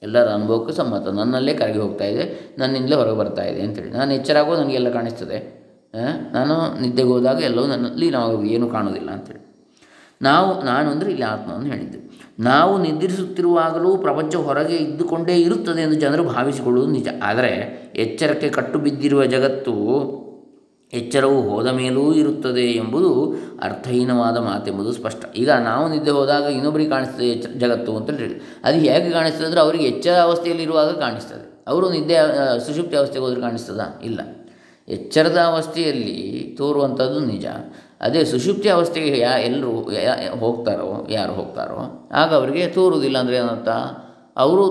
ಎಲ್ಲರ 0.03 0.27
ಅನುಭವಕ್ಕೂ 0.27 0.71
ಸಮ್ಮತ. 0.71 1.07
ನನ್ನಲ್ಲೇ 1.07 1.53
ಕರಗಿ 1.53 1.79
ಹೋಗ್ತಾ 1.79 2.05
ಇದೆ, 2.05 2.55
ನನ್ನಿಂದಲೇ 2.57 2.95
ಹೊರಗೆ 2.95 3.17
ಬರ್ತಾ 3.17 3.43
ಇದೆ 3.43 3.61
ಅಂತೇಳಿ. 3.61 3.91
ನಾನು 3.91 4.13
ಎಚ್ಚರಾಗೋ 4.13 4.55
ನನಗೆಲ್ಲ 4.55 4.89
ಕಾಣಿಸ್ತದೆ. 4.89 5.37
ನಾನು 6.33 6.81
ನಿದ್ದೆಗೆ 6.81 7.09
ಹೋದಾಗ 7.09 7.39
ಎಲ್ಲವೂ 7.41 7.67
ನನ್ನಲ್ಲಿ 7.67 8.09
ನಾವು 8.09 8.43
ಏನು 8.45 8.67
ಕಾಣೋದಿಲ್ಲ 8.67 9.09
ಅಂತೇಳಿ. 9.09 9.43
ನಾವು, 10.21 10.65
ನಾನು 10.65 10.89
ಅಂದರೆ 10.89 11.09
ಇಲ್ಲಿ 11.11 11.25
ಆತ್ಮವನ್ನು 11.25 11.67
ಹೇಳಿದ್ದೆ. 11.67 11.99
ನಾವು 12.39 12.81
ನಿದ್ರಿಸುತ್ತಿರುವಾಗಲೂ 12.81 13.97
ಪ್ರಪಂಚ 13.97 14.35
ಹೊರಗೆ 14.35 14.75
ಇದ್ದುಕೊಂಡೇ 14.75 15.35
ಇರುತ್ತದೆ 15.35 15.81
ಎಂದು 15.81 15.95
ಜನರು 15.95 16.23
ಭಾವಿಸಿಕೊಳ್ಳುವುದು 16.23 16.91
ನಿಜ. 16.91 17.07
ಆದರೆ 17.23 17.51
ಎಚ್ಚರಕ್ಕೆ 17.95 18.49
ಕಟ್ಟು 18.49 18.79
ಬಿದ್ದಿರುವ 18.79 19.25
ಜಗತ್ತು 19.25 19.73
ಎಚ್ಚರವು 20.93 21.49
ಹೋದ 21.49 21.67
ಮೇಲೂ 21.67 22.13
ಇರುತ್ತದೆ 22.13 22.65
ಎಂಬುದು 22.71 23.33
ಅರ್ಥಹೀನವಾದ 23.61 24.37
ಮಾತೆಂಬುದು 24.37 24.91
ಸ್ಪಷ್ಟ. 24.91 25.25
ಈಗ 25.35 25.51
ನಾವು 25.51 25.89
ನಿದ್ದೆ 25.89 26.11
ಹೋದಾಗ 26.11 26.43
ಇನ್ನೊಬ್ಬರಿಗೆ 26.43 26.89
ಕಾಣಿಸ್ತದೆ 26.89 27.25
ಎಚ್ಚ, 27.25 27.47
ಜಗತ್ತು 27.47 27.97
ಅಂತ 27.97 28.09
ಹೇಳಿ. 28.09 28.41
ಅದು 28.63 28.77
ಹೇಗೆ 28.77 29.09
ಕಾಣಿಸ್ತದೆ 29.11 29.45
ಅಂದರೆ 29.45 29.61
ಅವರಿಗೆ 29.61 29.83
ಎಚ್ಚರ 29.83 30.15
ಅವಸ್ಥೆಯಲ್ಲಿರುವಾಗ 30.21 30.91
ಕಾಣಿಸ್ತದೆ. 30.91 31.65
ಅವರು 31.67 31.89
ನಿದ್ದೆ 31.89 32.15
ಸುಷುಪ್ತಿ 32.67 32.97
ಅವಸ್ಥೆಗೆ 32.97 33.25
ಹೋದರೆ 33.25 33.41
ಕಾಣಿಸ್ತದ? 33.41 33.79
ಇಲ್ಲ. 34.03 34.19
ಎಚ್ಚರದ 34.87 35.37
ಅವಸ್ಥೆಯಲ್ಲಿ 35.37 36.55
ತೋರುವಂಥದ್ದು 36.57 37.19
ನಿಜ. 37.19 37.45
ಅದೇ 38.01 38.25
ಸುಷುಪ್ತಿ 38.25 38.69
ಅವಸ್ಥೆಗೆ 38.69 39.19
ಯಾ, 39.19 39.37
ಎಲ್ಲರೂ 39.37 39.71
ಹೋಗ್ತಾರೋ, 40.39 41.07
ಯಾರು 41.09 41.33
ಹೋಗ್ತಾರೋ, 41.33 42.09
ಆಗ 42.13 42.33
ಅವರಿಗೆ 42.33 42.67
ತೋರುವುದಿಲ್ಲ 42.67 43.17
ಅಂದರೆ 43.17 43.35
ಏನಂತ 43.35 43.69
ಅವರು 44.37 44.65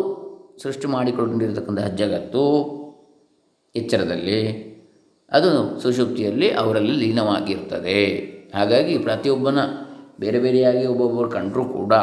ಸೃಷ್ಟಿ 0.63 0.87
ಮಾಡಿಕೊಂಡಿರತಕ್ಕಂಥ 0.87 1.79
ಜಗತ್ತು 1.79 2.45
ಎಚ್ಚರದಲ್ಲಿ 3.77 4.76
ಅದು 5.33 5.81
ಸುಷುಪ್ತಿಯಲ್ಲಿ 5.81 6.51
ಅವರಲ್ಲಿ 6.51 6.93
ಲೀನವಾಗಿರ್ತದೆ. 6.93 8.09
ಹಾಗಾಗಿ 8.55 8.99
ಪ್ರತಿಯೊಬ್ಬನ 8.99 9.59
ಬೇರೆ 10.21 10.39
ಬೇರೆಯಾಗಿ 10.39 10.87
ಒಬ್ಬೊಬ್ಬರು 10.87 11.31
ಕಂಡರೂ 11.31 11.65
ಕೂಡ 11.65 11.95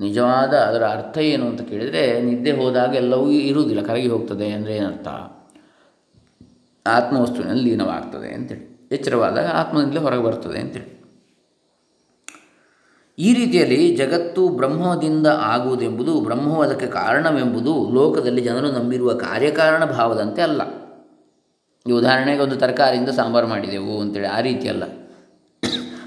ನಿಜವಾದ 0.00 0.54
ಅದರ 0.54 0.82
ಅರ್ಥ 0.82 1.18
ಏನು 1.18 1.46
ಅಂತ 1.46 1.60
ಕೇಳಿದರೆ 1.60 2.22
ನಿದ್ದೆ 2.22 2.50
ಹೋದಾಗ 2.50 2.94
ಎಲ್ಲವೂ 2.94 3.30
ಇರುವುದಿಲ್ಲ, 3.30 3.82
ಕರಗಿ 3.82 4.08
ಹೋಗ್ತದೆ 4.08 4.50
ಅಂದರೆ 4.50 4.76
ಏನರ್ಥ? 4.76 5.08
ಆತ್ಮವಸ್ತುವಿನಲ್ಲಿ 6.86 7.70
ಲೀನವಾಗ್ತದೆ 7.70 8.34
ಅಂತೇಳಿ. 8.34 8.88
ಎಚ್ಚರವಾದಾಗ 8.92 9.46
ಆತ್ಮದಿಂದಲೇ 9.46 10.00
ಹೊರಗೆ 10.00 10.22
ಬರ್ತದೆ 10.22 10.58
ಅಂತೇಳಿ. 10.58 11.02
ಈ 13.18 13.34
ರೀತಿಯಲ್ಲಿ 13.34 13.96
ಜಗತ್ತು 13.96 14.48
ಬ್ರಹ್ಮದಿಂದ 14.48 15.26
ಆಗುವುದೆಂಬುದು 15.26 16.20
ಬ್ರಹ್ಮವು 16.20 16.62
ಅದಕ್ಕೆ 16.62 16.86
ಕಾರಣವೆಂಬುದು 16.86 17.94
ಲೋಕದಲ್ಲಿ 17.94 18.42
ಜನರು 18.42 18.72
ನಂಬಿರುವ 18.72 19.14
ಕಾರ್ಯಕಾರಣ 19.14 19.84
ಭಾವದಂತೆ 19.84 20.42
ಅಲ್ಲ. 20.42 20.81
ಈ 21.88 21.92
ಉದಾಹರಣೆಗೆ 21.92 22.42
ಒಂದು 22.42 22.56
ತರಕಾರಿಯಿಂದ 22.56 23.08
ಸಾಂಬಾರು 23.08 23.46
ಮಾಡಿದೆವು 23.46 24.00
ಅಂತೇಳಿ. 24.00 24.26
ಆ 24.26 24.40
ರೀತಿ 24.40 24.68
ಅಲ್ಲ. 24.68 24.82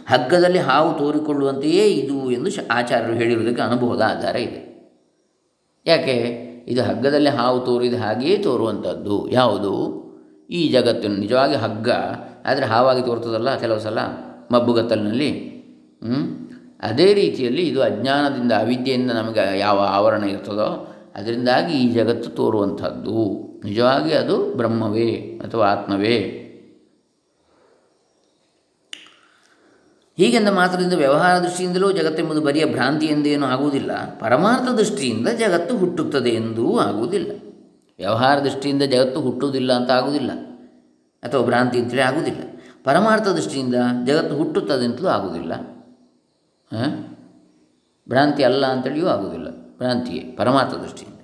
ಹಗ್ಗದಲ್ಲಿ 0.07 0.59
ಹಾವು 0.59 0.97
ತೋರಿಕೊಳ್ಳುವಂತೆಯೇ 0.97 1.83
ಇದು 1.83 2.31
ಎಂದು 2.31 2.49
ಆಚಾರ್ಯರು 2.71 3.13
ಹೇಳಿರುವುದಕ್ಕೆ 3.13 3.61
ಅನುಭವದ 3.61 4.01
ಆಧಾರ 4.01 4.35
ಇದೆ. 4.35 4.61
ಯಾಕೆ? 5.85 6.15
ಇದು 6.67 6.83
ಹಗ್ಗದಲ್ಲಿ 6.83 7.29
ಹಾವು 7.29 7.59
ತೋರಿದ 7.59 7.93
ಹಾಗೆಯೇ 7.93 8.37
ತೋರುವಂಥದ್ದು. 8.37 9.31
ಯಾವುದು? 9.31 10.05
ಈ 10.49 10.69
ಜಗತ್ತಿನ 10.69 11.15
ನಿಜವಾಗಿ 11.19 11.55
ಹಗ್ಗ, 11.55 11.89
ಆದರೆ 12.45 12.65
ಹಾವಾಗಿ 12.65 13.01
ತೋರ್ತದಲ್ಲ 13.01 13.55
ಕೆಲವು 13.55 13.79
ಸಲ 13.79 13.99
ಮಬ್ಬುಗತ್ತಲಿನಲ್ಲಿ? 14.51 15.31
ಅದೇ 16.83 17.13
ರೀತಿಯಲ್ಲಿ 17.13 17.61
ಇದು 17.61 17.81
ಅಜ್ಞಾನದಿಂದ, 17.81 18.51
ಅವಿದ್ಯೆಯಿಂದ 18.51 19.11
ನಮಗೆ 19.11 19.59
ಯಾವ 19.59 19.79
ಆವರಣ 19.91 20.23
ಇರ್ತದೋ 20.23 20.94
ಅದರಿಂದಾಗಿ 21.15 21.73
ಈ 21.73 21.91
ಜಗತ್ತು 21.91 22.29
ತೋರುವಂಥದ್ದು. 22.29 23.45
ನಿಜವಾಗಿ 23.63 24.13
ಅದು 24.13 24.55
ಬ್ರಹ್ಮವೇ 24.55 25.39
ಅಥವಾ 25.43 25.67
ಆತ್ಮವೇ. 25.67 26.41
ಹೀಗೆಂದ 30.17 30.49
ಮಾತ್ರದಿಂದ 30.49 30.93
ವ್ಯವಹಾರ 30.93 31.39
ದೃಷ್ಟಿಯಿಂದಲೂ 31.39 31.91
ಜಗತ್ತೆಂಬುದು 31.91 32.41
ಬರಿಯ 32.41 32.65
ಭ್ರಾಂತಿ 32.65 33.05
ಎಂದೇನೂ 33.05 33.45
ಆಗುವುದಿಲ್ಲ. 33.45 34.19
ಪರಮಾರ್ಥ 34.19 34.69
ದೃಷ್ಟಿಯಿಂದ 34.69 35.27
ಜಗತ್ತು 35.27 35.77
ಹುಟ್ಟುತ್ತದೆ 35.77 36.29
ಎಂದೂ 36.29 36.77
ಆಗುವುದಿಲ್ಲ. 36.77 37.31
ವ್ಯವಹಾರ 37.97 38.39
ದೃಷ್ಟಿಯಿಂದ 38.39 38.81
ಜಗತ್ತು 38.81 39.21
ಹುಟ್ಟುವುದಿಲ್ಲ 39.21 39.73
ಅಂತ 39.73 39.91
ಆಗುವುದಿಲ್ಲ. 39.91 40.31
ಅಥವಾ 41.23 41.45
ಭ್ರಾಂತಿ 41.45 41.79
ಅಂತೇಳಿ 41.79 42.01
ಆಗುವುದಿಲ್ಲ. 42.01 42.41
ಪರಮಾರ್ಥ 42.83 43.27
ದೃಷ್ಟಿಯಿಂದ 43.27 43.75
ಜಗತ್ತು 44.05 44.35
ಹುಟ್ಟುತ್ತದೆ 44.35 44.85
ಅಂತಲೂ 44.85 45.07
ಆಗುವುದಿಲ್ಲ? 45.07 45.55
ಭ್ರಾಂತಿ 48.09 48.43
ಅಲ್ಲ 48.43 48.65
ಅಂತೇಳಿಯೂ 48.65 49.07
ಆಗುವುದಿಲ್ಲ. 49.07 49.64
ಭ್ರಾಂತಿಯೇ, 49.77 50.19
ಪರಮಾರ್ಥ 50.19 50.73
ದೃಷ್ಟಿಯಿಂದ. 50.73 51.15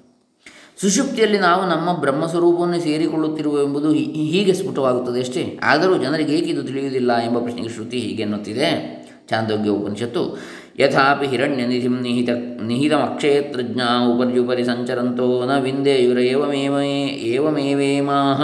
ಸುಷುಪ್ತಿಯಲ್ಲಿ 0.81 1.39
ನಾವು 1.39 1.69
ನಮ್ಮ 1.69 1.93
ಬ್ರಹ್ಮಸ್ವರೂಪವನ್ನು 1.93 2.79
ಸೇರಿಕೊಳ್ಳುತ್ತಿರುವ 2.79 3.63
ಎಂಬುದು 3.63 3.91
ಹೀ- 3.91 4.13
ಹೀಗೆ 4.13 4.53
ಸ್ಫುಟವಾಗುತ್ತದೆ 4.53 5.19
ಅಷ್ಟೇ 5.19 5.59
ಆದರೂ 5.63 5.97
ಜನರಿಗೆ 5.97 6.33
ಏಕೆ 6.33 6.49
ಇದು 6.49 6.63
ತಿಳಿಯುವುದಿಲ್ಲ 6.63 7.17
ಎಂಬ 7.17 7.39
ಪ್ರಶ್ನೆಗೆ 7.39 7.69
ಶ್ರುತಿ 7.69 7.99
ಹೀಗೆ 7.99 8.21
ಎನ್ನುತ್ತಿದೆ. 8.23 9.01
ಚಾಂದೋಗ್ಯ 9.27 9.69
ಉಪನಿಷತ್ತು. 9.69 10.37
ಯಥಾಪಿ 10.79 11.27
ಹಿರಣ್ಯನಿಧಿಂ 11.27 12.01
ನಿಹಿತ, 12.01 12.29
ನಿಹಿತಮಕ್ಷೇತ್ರಜ್ಞಾ 12.61 14.07
ಉಪರ್ಯುಪರಿ 14.07 14.63
ಸಂಚರಂತೋ 14.63 15.45
ನ 15.45 15.59
ವಿಂದೇಯುರೇವಮೇವ 15.59 16.79
ಏವಮೇವೇಮಾಹ 17.13 18.43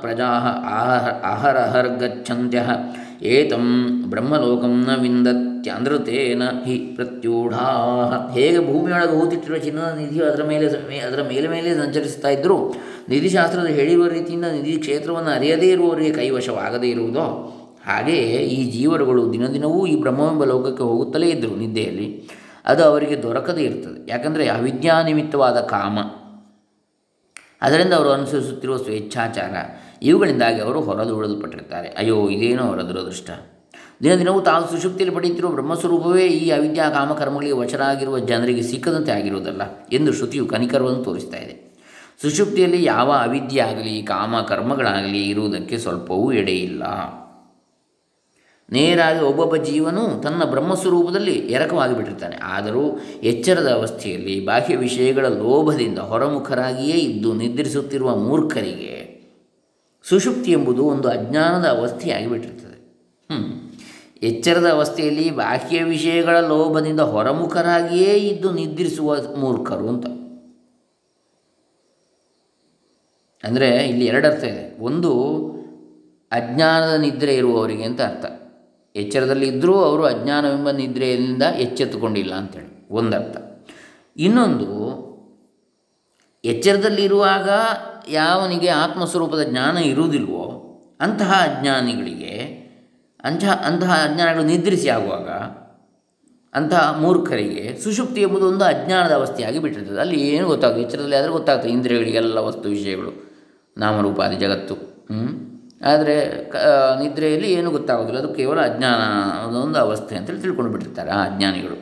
ಪ್ರಜಾ 0.00 0.28
ಆಹ 0.70 1.08
ಅಹರಹರ್ಗಚ್ಚಂತ್ಯಃ 1.32 2.70
ಏತಂ 3.22 3.94
ಬ್ರಹ್ಮಲೋಕಂ 4.10 4.86
ನ 4.86 4.90
ವಿಂದತ್ಯನೃತೇನ 5.64 6.42
ಹಿ 6.64 6.78
ಪ್ರತ್ಯೂಢಾ 6.78 8.30
ಹೇಗೆ 8.34 8.72
ಭೂಮಿಯೊಳಗೆ 8.72 9.20
ಹೂತಿಟ್ಟಿರುವ 9.20 9.58
ಚಿನ್ನದ 9.58 9.98
ನಿಧಿಯು 9.98 10.24
ಅದರ 10.24 10.42
ಮೇಲೆ 10.44 11.00
ಅದರ 11.00 11.22
ಮೇಲೆ 11.22 11.48
ಮೇಲೆ 11.48 11.74
ಸಂಚರಿಸ್ತಾ 11.74 12.28
ಇದ್ದರೂ 12.28 12.74
ನಿಧಿಶಾಸ್ತ್ರದ 13.08 13.66
ಹೇಳಿರುವ 13.66 14.08
ರೀತಿಯಿಂದ 14.08 14.44
ನಿಧಿ 14.44 14.72
ಕ್ಷೇತ್ರವನ್ನು 14.72 15.30
ಅರಿಯದೇ 15.30 15.68
ಇರುವವರಿಗೆ 15.68 16.12
ಕೈವಶವಾಗದೇ 16.12 16.88
ಇರುವುದೋ? 16.88 17.50
ಹಾಗೆಯೇ 17.86 18.38
ಈ 18.38 18.70
ಜೀವರುಗಳು 18.70 19.32
ದಿನದಿನವೂ 19.32 19.86
ಈ 19.86 20.00
ಬ್ರಹ್ಮವೆಂಬ 20.00 20.44
ಲೋಕಕ್ಕೆ 20.44 20.82
ಹೋಗುತ್ತಲೇ 20.82 21.28
ಇದ್ದರು 21.28 21.56
ನಿದ್ದೆಯಲ್ಲಿ. 21.56 22.28
ಅದು 22.66 22.82
ಅವರಿಗೆ 22.82 23.22
ದೊರಕದೇ 23.22 23.62
ಇರ್ತದೆ. 23.62 24.10
ಯಾಕಂದರೆ 24.10 24.48
ಅವಿದ್ಯಾನಿಮಿತ್ತವಾದ 24.48 25.56
ಕಾಮ. 25.56 25.98
ಅದರಿಂದ 27.62 27.92
ಅವರು 27.92 28.10
ಅನುಸರಿಸುತ್ತಿರುವ 28.10 28.76
ಸ್ವೇಚ್ಛಾಚಾರ. 28.76 29.54
ಇವುಗಳಿಂದಾಗಿ 30.02 30.60
ಅವರು 30.60 30.80
ಹೊರದೂಡಲ್ಪಟ್ಟಿರ್ತಾರೆ 30.80 31.88
ಅಯ್ಯೋ, 31.88 32.28
ಇದೇನೋ 32.28 32.62
ಅವರ 32.62 32.80
ದುರದೃಷ್ಟ 32.80 33.30
ದಿನ 34.02 34.14
ದಿನವೂ 34.14 34.40
ತಾವು 34.40 34.70
ಸುಶುಕ್ತಿಯಲ್ಲಿ 34.70 35.16
ಪಡೆಯುತ್ತಿರುವ 35.16 35.50
ಬ್ರಹ್ಮಸ್ವರೂಪವೇ 35.50 36.26
ಈ 36.26 36.50
ಅವಿದ್ಯಾ 36.50 36.90
ಕಾಮಕರ್ಮಗಳಿಗೆ 36.90 37.52
ವಶರಾಗಿರುವ 37.52 38.18
ಜನರಿಗೆ 38.18 38.62
ಸಿಕ್ಕದಂತೆ 38.62 39.12
ಆಗಿರುವುದಲ್ಲ 39.12 39.62
ಎಂದು 39.92 40.12
ಶ್ರುತಿಯು 40.12 40.46
ಕನಿಕರವನ್ನು 40.46 41.04
ತೋರಿಸ್ತಾ 41.04 41.36
ಇದೆ. 41.36 41.84
ಸುಶುಕ್ತಿಯಲ್ಲಿ 42.22 42.84
ಯಾವ 42.84 43.12
ಅವಿದ್ಯೆ 43.12 43.60
ಆಗಲಿ 43.60 44.02
ಕಾಮ 44.02 44.40
ಕರ್ಮಗಳಾಗಲಿ 44.40 45.28
ಇರುವುದಕ್ಕೆ 45.28 45.78
ಸ್ವಲ್ಪವೂ 45.78 46.32
ಎಡೆಯಿಲ್ಲ 46.32 46.84
ನೇರಾಗಿ 48.72 49.20
ಒಬ್ಬೊಬ್ಬ 49.20 49.56
ಜೀವನು 49.56 50.22
ತನ್ನ 50.22 50.44
ಬ್ರಹ್ಮಸ್ವರೂಪದಲ್ಲಿ 50.44 51.32
ಎರಕವಾಗಿ 51.32 51.96
ಬಿಟ್ಟಿರ್ತಾನೆ. 51.96 52.36
ಆದರೂ 52.36 53.00
ಎಚ್ಚರದ 53.22 53.68
ಅವಸ್ಥೆಯಲ್ಲಿ 53.70 54.46
ಬಾಹ್ಯ 54.46 54.76
ವಿಷಯಗಳ 54.76 55.26
ಲೋಭದಿಂದ 55.26 55.98
ಹೊರಮುಖರಾಗಿಯೇ 55.98 56.96
ಇದ್ದು 56.96 57.32
ನಿದ್ರಿಸುತ್ತಿರುವ 57.32 58.16
ಮೂರ್ಖರಿಗೆ 58.16 58.94
ಸುಷುಪ್ತಿ 60.08 60.50
ಎಂಬುದು 60.52 60.84
ಒಂದು 60.84 61.08
ಅಜ್ಞಾನದ 61.08 61.66
ಅವಸ್ಥೆಯಾಗಿ 61.66 62.26
ಬಿಟ್ಟಿರ್ತದೆ. 62.26 62.74
ಎಚ್ಚರದ 64.22 64.70
ಅವಸ್ಥೆಯಲ್ಲಿ 64.70 65.30
ಬಾಹ್ಯ 65.30 65.82
ವಿಷಯಗಳ 65.82 66.40
ಲೋಭದಿಂದ 66.40 67.00
ಹೊರಮುಖರಾಗಿಯೇ 67.00 68.14
ಇದ್ದು 68.14 68.52
ನಿದ್ರಿಸುವ 68.52 69.16
ಮೂರ್ಖರು 69.36 69.88
ಅಂತ. 69.88 70.06
ಅಂದರೆ 73.44 73.88
ಇಲ್ಲಿ 73.88 74.06
ಎರಡು 74.06 74.28
ಅರ್ಥ 74.28 74.44
ಇದೆ. 74.44 74.82
ಒಂದು, 74.82 75.40
ಅಜ್ಞಾನದ 76.32 76.94
ನಿದ್ರೆ 76.94 77.34
ಇರುವವರಿಗೆ 77.34 77.82
ಅಂತ 77.82 78.00
ಅರ್ಥ. 78.00 78.24
ಎಚ್ಚರದಲ್ಲಿ 78.96 79.48
ಇದ್ದರೂ 79.48 79.74
ಅವರು 79.74 80.04
ಅಜ್ಞಾನವೆಂಬ 80.04 80.70
ನಿದ್ರೆಯಿಂದ 80.70 81.42
ಎಚ್ಚೆತ್ತುಕೊಂಡಿಲ್ಲ 81.42 82.34
ಅಂತೇಳಿ. 82.34 82.86
ಒಂದರ್ಥ. 82.90 83.66
ಇನ್ನೊಂದು, 84.16 85.04
ಎಚ್ಚರದಲ್ಲಿರುವಾಗ 86.44 87.48
ಯಾವನಿಗೆ 88.08 88.68
ಆತ್ಮಸ್ವರೂಪದ 88.68 89.42
ಜ್ಞಾನ 89.42 89.76
ಇರುವುದಿಲ್ವೋ 89.76 90.60
ಅಂತಹ 91.00 91.32
ಅಜ್ಞಾನಿಗಳಿಗೆ 91.32 92.63
ಅಂತಹ 93.24 93.52
ಅಂತಹ 93.66 93.92
ಅಜ್ಞಾನಗಳು 94.04 94.44
ನಿದ್ರಿಸಿ 94.44 94.88
ಆಗುವಾಗ 94.88 95.28
ಅಂತಹ 96.54 96.98
ಮೂರ್ಖರಿಗೆ 97.00 97.78
ಸುಷುಪ್ತಿ 97.84 98.20
ಎಂಬುದು 98.20 98.46
ಒಂದು 98.46 98.64
ಅಜ್ಞಾನದ 98.64 99.12
ಅವಸ್ಥೆಯಾಗಿ 99.12 99.58
ಬಿಟ್ಟಿರ್ತದೆ. 99.58 100.00
ಅಲ್ಲಿ 100.00 100.28
ಏನು 100.28 100.46
ಗೊತ್ತಾಗ್ತದೆ? 100.46 100.82
ಎಚ್ಚರದಲ್ಲಿ 100.82 101.16
ಆದರೆ 101.16 101.30
ಗೊತ್ತಾಗ್ತದೆ. 101.30 101.70
ಇಂದ್ರಿಯಗಳಿಗೆಲ್ಲ 101.70 102.38
ವಸ್ತು 102.38 102.68
ವಿಷಯಗಳು, 102.68 103.12
ನಾಮರೂಪಾದಿ 103.78 104.36
ಜಗತ್ತು 104.36 104.74
ಆದರೆ 105.84 106.44
ಕ 106.44 106.56
ನಿದ್ರೆಯಲ್ಲಿ 107.02 107.52
ಏನು 107.52 107.70
ಗೊತ್ತಾಗೋದಿಲ್ಲ. 107.70 108.18
ಅದು 108.20 108.34
ಕೇವಲ 108.34 108.60
ಅಜ್ಞಾನ 108.60 109.00
ಒಂದು 109.56 109.78
ಅವಸ್ಥೆ 109.78 110.16
ಅಂತೇಳಿ 110.16 110.40
ತಿಳ್ಕೊಂಡು 110.40 110.70
ಬಿಟ್ಟಿರ್ತಾರೆ 110.72 111.10
ಆ 111.10 111.24
ಅಜ್ಞಾನಿಗಳು. 111.24 111.76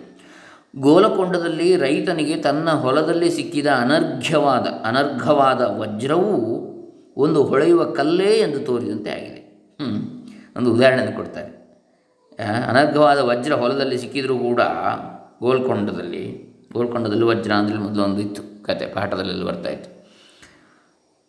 ಗೋಲಕೊಂಡದಲ್ಲಿ 0.76 1.76
ರೈತನಿಗೆ 1.76 2.36
ತನ್ನ 2.36 2.70
ಹೊಲದಲ್ಲಿ 2.70 3.30
ಸಿಕ್ಕಿದ 3.30 3.66
ಅನರ್ಘ್ಯವಾದ 3.66 4.66
ಅನರ್ಘವಾದ 4.84 5.60
ವಜ್ರವು 5.60 6.34
ಒಂದು 7.16 7.44
ಹೊಳೆಯುವ 7.44 7.84
ಕಲ್ಲೇ 7.84 8.32
ಎಂದು 8.38 8.60
ತೋರಿದಂತೆ 8.60 9.10
ಆಗಿದೆ. 9.10 9.40
ಹ್ಞೂ 9.82 10.21
ಒಂದು 10.56 10.72
ಉದಾಹರಣೆ 10.72 11.12
ಕೊಡ್ತಾರೆ. 11.12 11.50
ಅನರ್ಘವಾದ 12.68 13.18
ವಜ್ರ 13.18 13.54
ಹೊಲದಲ್ಲಿ 13.54 13.98
ಸಿಕ್ಕಿದರೂ 13.98 14.38
ಕೂಡ 14.38 14.60
ಗೋಲ್ಕೊಂಡದಲ್ಲಿ 15.40 16.24
ಗೋಲ್ಕೊಂಡದಲ್ಲಿ 16.72 17.24
ವಜ್ರ 17.24 17.52
ಅಂದರೆ 17.52 17.78
ಮೊದಲು 17.78 18.02
ಒಂದು 18.02 18.20
ಇತ್ತು 18.20 18.42
ಕತೆ, 18.64 18.86
ಪಾಠದಲ್ಲೆಲ್ಲ 18.86 19.44
ಬರ್ತಾಯಿತ್ತು 19.44 19.90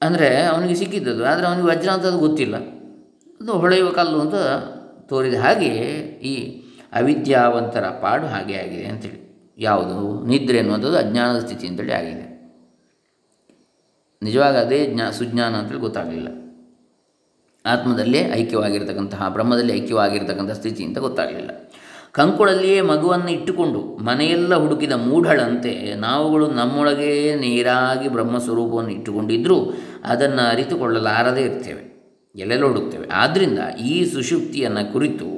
ಅಂದರೆ 0.02 0.44
ಅವನಿಗೆ 0.44 0.76
ಸಿಕ್ಕಿದ್ದದು 0.76 1.26
ಆದರೆ 1.26 1.46
ಅವನಿಗೆ 1.48 1.68
ವಜ್ರ 1.68 1.90
ಅಂತ 1.90 2.06
ಅದು 2.06 2.20
ಗೊತ್ತಿಲ್ಲ. 2.20 2.56
ಅದು 3.42 3.52
ಹೊಳೆಯುವ 3.52 3.92
ಕಲ್ಲು 3.92 4.20
ಅಂತ 4.20 4.36
ತೋರಿದ 5.10 5.34
ಹಾಗೆ 5.34 5.72
ಈ 6.24 6.62
ಅವಿದ್ಯಾವಂತರ 6.94 7.90
ಪಾಡು 7.90 8.28
ಹಾಗೆ 8.28 8.56
ಆಗಿದೆ 8.58 8.86
ಅಂತೇಳಿ. 8.86 9.20
ಯಾವುದು? 9.58 10.26
ನಿದ್ರೆ 10.26 10.60
ಅನ್ನುವಂಥದ್ದು 10.60 10.98
ಅಜ್ಞಾನದ 10.98 11.40
ಸ್ಥಿತಿ 11.40 11.68
ಅಂತೇಳಿ 11.68 11.92
ಆಗಿದೆ. 11.92 12.26
ನಿಜವಾಗ 14.22 14.56
ಅದೇ 14.58 14.86
ಜ್ಞಾ, 14.86 15.12
ಸುಜ್ಞಾನ 15.12 15.56
ಅಂತೇಳಿ 15.56 15.80
ಗೊತ್ತಾಗಲಿಲ್ಲ. 15.80 16.28
ಆತ್ಮದಲ್ಲೇ 17.66 18.22
ಐಕ್ಯವಾಗಿರ್ತಕ್ಕಂತಹ, 18.40 19.28
ಬ್ರಹ್ಮದಲ್ಲಿ 19.36 19.74
ಐಕ್ಯವಾಗಿರ್ತಕ್ಕಂಥ 19.80 20.54
ಸ್ಥಿತಿ 20.60 20.82
ಅಂತ 20.88 20.98
ಗೊತ್ತಾಗಲಿಲ್ಲ. 20.98 21.52
ಕಂಕುಳಲ್ಲಿಯೇ 22.18 22.80
ಮಗುವನ್ನು 22.90 23.30
ಇಟ್ಟುಕೊಂಡು 23.36 23.80
ಮನೆಯೆಲ್ಲ 24.08 24.54
ಹುಡುಕಿದ 24.64 24.96
ಮೂಢಳಂತೆ 25.06 25.72
ನಾವುಗಳು 26.04 26.48
ನಮ್ಮೊಳಗೆ 26.60 27.12
ನೇರಾಗಿ 27.36 28.08
ಬ್ರಹ್ಮಸ್ವರೂಪವನ್ನು 28.16 28.92
ಇಟ್ಟುಕೊಂಡಿದ್ದರೂ 28.98 29.58
ಅದನ್ನು 30.12 30.44
ಅರಿತುಕೊಳ್ಳಲಾರದೇ 30.52 31.44
ಇರ್ತೇವೆ, 31.50 31.84
ಎಲ್ಲೆಲ್ಲ 32.36 32.66
ಹುಡುಕ್ತೇವೆ. 32.72 33.08
ಆದ್ದರಿಂದ 33.22 33.60
ಈ 33.92 33.96
ಸುಷುಪ್ತಿಯನ್ನು 34.14 34.84
ಕುರಿತು 34.94 35.30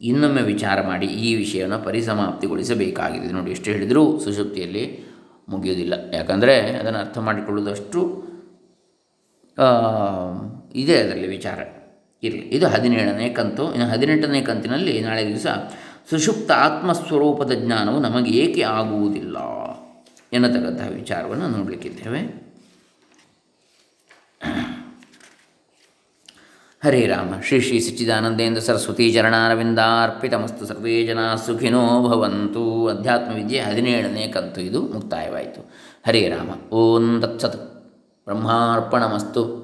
ಇನ್ನೊಮ್ಮೆ 0.00 0.42
ವಿಚಾರ 0.52 0.78
ಮಾಡಿ 0.90 1.08
ಈ 1.26 1.28
ವಿಷಯವನ್ನು 1.42 1.78
ಪರಿಸಮಾಪ್ತಿಗೊಳಿಸಬೇಕಾಗಿದೆ. 1.84 3.28
ನೋಡಿ, 3.36 3.50
ಎಷ್ಟು 3.56 3.68
ಹೇಳಿದರೂ 3.70 4.02
ಸುಷುಪ್ತಿಯಲ್ಲಿ 4.24 4.84
ಮುಗಿಯೋದಿಲ್ಲ. 5.52 5.94
ಯಾಕಂದರೆ 6.18 6.54
ಅದನ್ನು 6.80 7.00
ಅರ್ಥ 7.04 7.18
ಮಾಡಿಕೊಳ್ಳುವುದಷ್ಟು 7.28 8.00
ಇದೆ 10.74 10.98
ಅದರಲ್ಲಿ 10.98 11.28
ವಿಚಾರ. 11.28 11.58
ಇರಲಿ. 12.22 12.38
ಇದು 12.38 12.68
ಹದಿನೇಳನೇ 12.68 13.28
ಕಂತು. 13.28 13.74
ಇನ್ನು 13.74 13.88
ಹದಿನೆಂಟನೇ 13.88 14.42
ಕಂತಿನಲ್ಲಿ 14.42 15.00
ನಾಳೆ 15.00 15.28
ದಿವಸ 15.28 15.46
ಸುಷುಪ್ತ 16.10 16.50
ಆತ್ಮಸ್ವರೂಪದ 16.50 17.52
ಜ್ಞಾನವು 17.52 17.98
ನಮಗೆ 18.00 18.30
ಏಕೆ 18.30 18.62
ಆಗುವುದಿಲ್ಲ 18.62 19.36
ಎನ್ನತಕ್ಕಂತಹ 20.32 20.88
ವಿಚಾರವನ್ನು 20.88 21.48
ನೋಡಲಿಕ್ಕಿದ್ದೇವೆ. 21.48 22.44
ಹರೇ 26.84 27.06
ರಾಮ. 27.06 27.34
ಶ್ರೀ 27.42 27.60
ಶ್ರೀ 27.60 27.80
ಸಚ್ಚಿದಾನಂದೇಂದ್ರ 27.80 28.60
ಸರಸ್ವತಿ 28.60 29.12
ಚರಣಾರವಿಂದಾರ್ಪಿತಮಸ್ತು 29.12 30.66
ಸರ್ವೇ 30.66 31.06
ಜನ 31.06 31.34
ಸುಖಿನೋ 31.34 32.08
ಭವಂತು. 32.08 32.88
ಅಧ್ಯಾತ್ಮ 32.88 33.34
ವಿದ್ಯೆ 33.34 33.60
ಹದಿನೇಳನೇ 33.60 34.28
ಕಂತು. 34.28 34.60
ಇದು 34.60 34.82
ಮುಕ್ತಾಯವಾಯಿತು. 34.82 35.70
ಹರೇ 36.06 36.28
ರಾಮ. 36.28 36.70
ಓಂ 36.72 37.20
ತತ್ಸತ್. 37.20 37.92
ಬ್ರಹ್ಮಾರ್ಪಣಮಸ್ತು. 38.24 39.63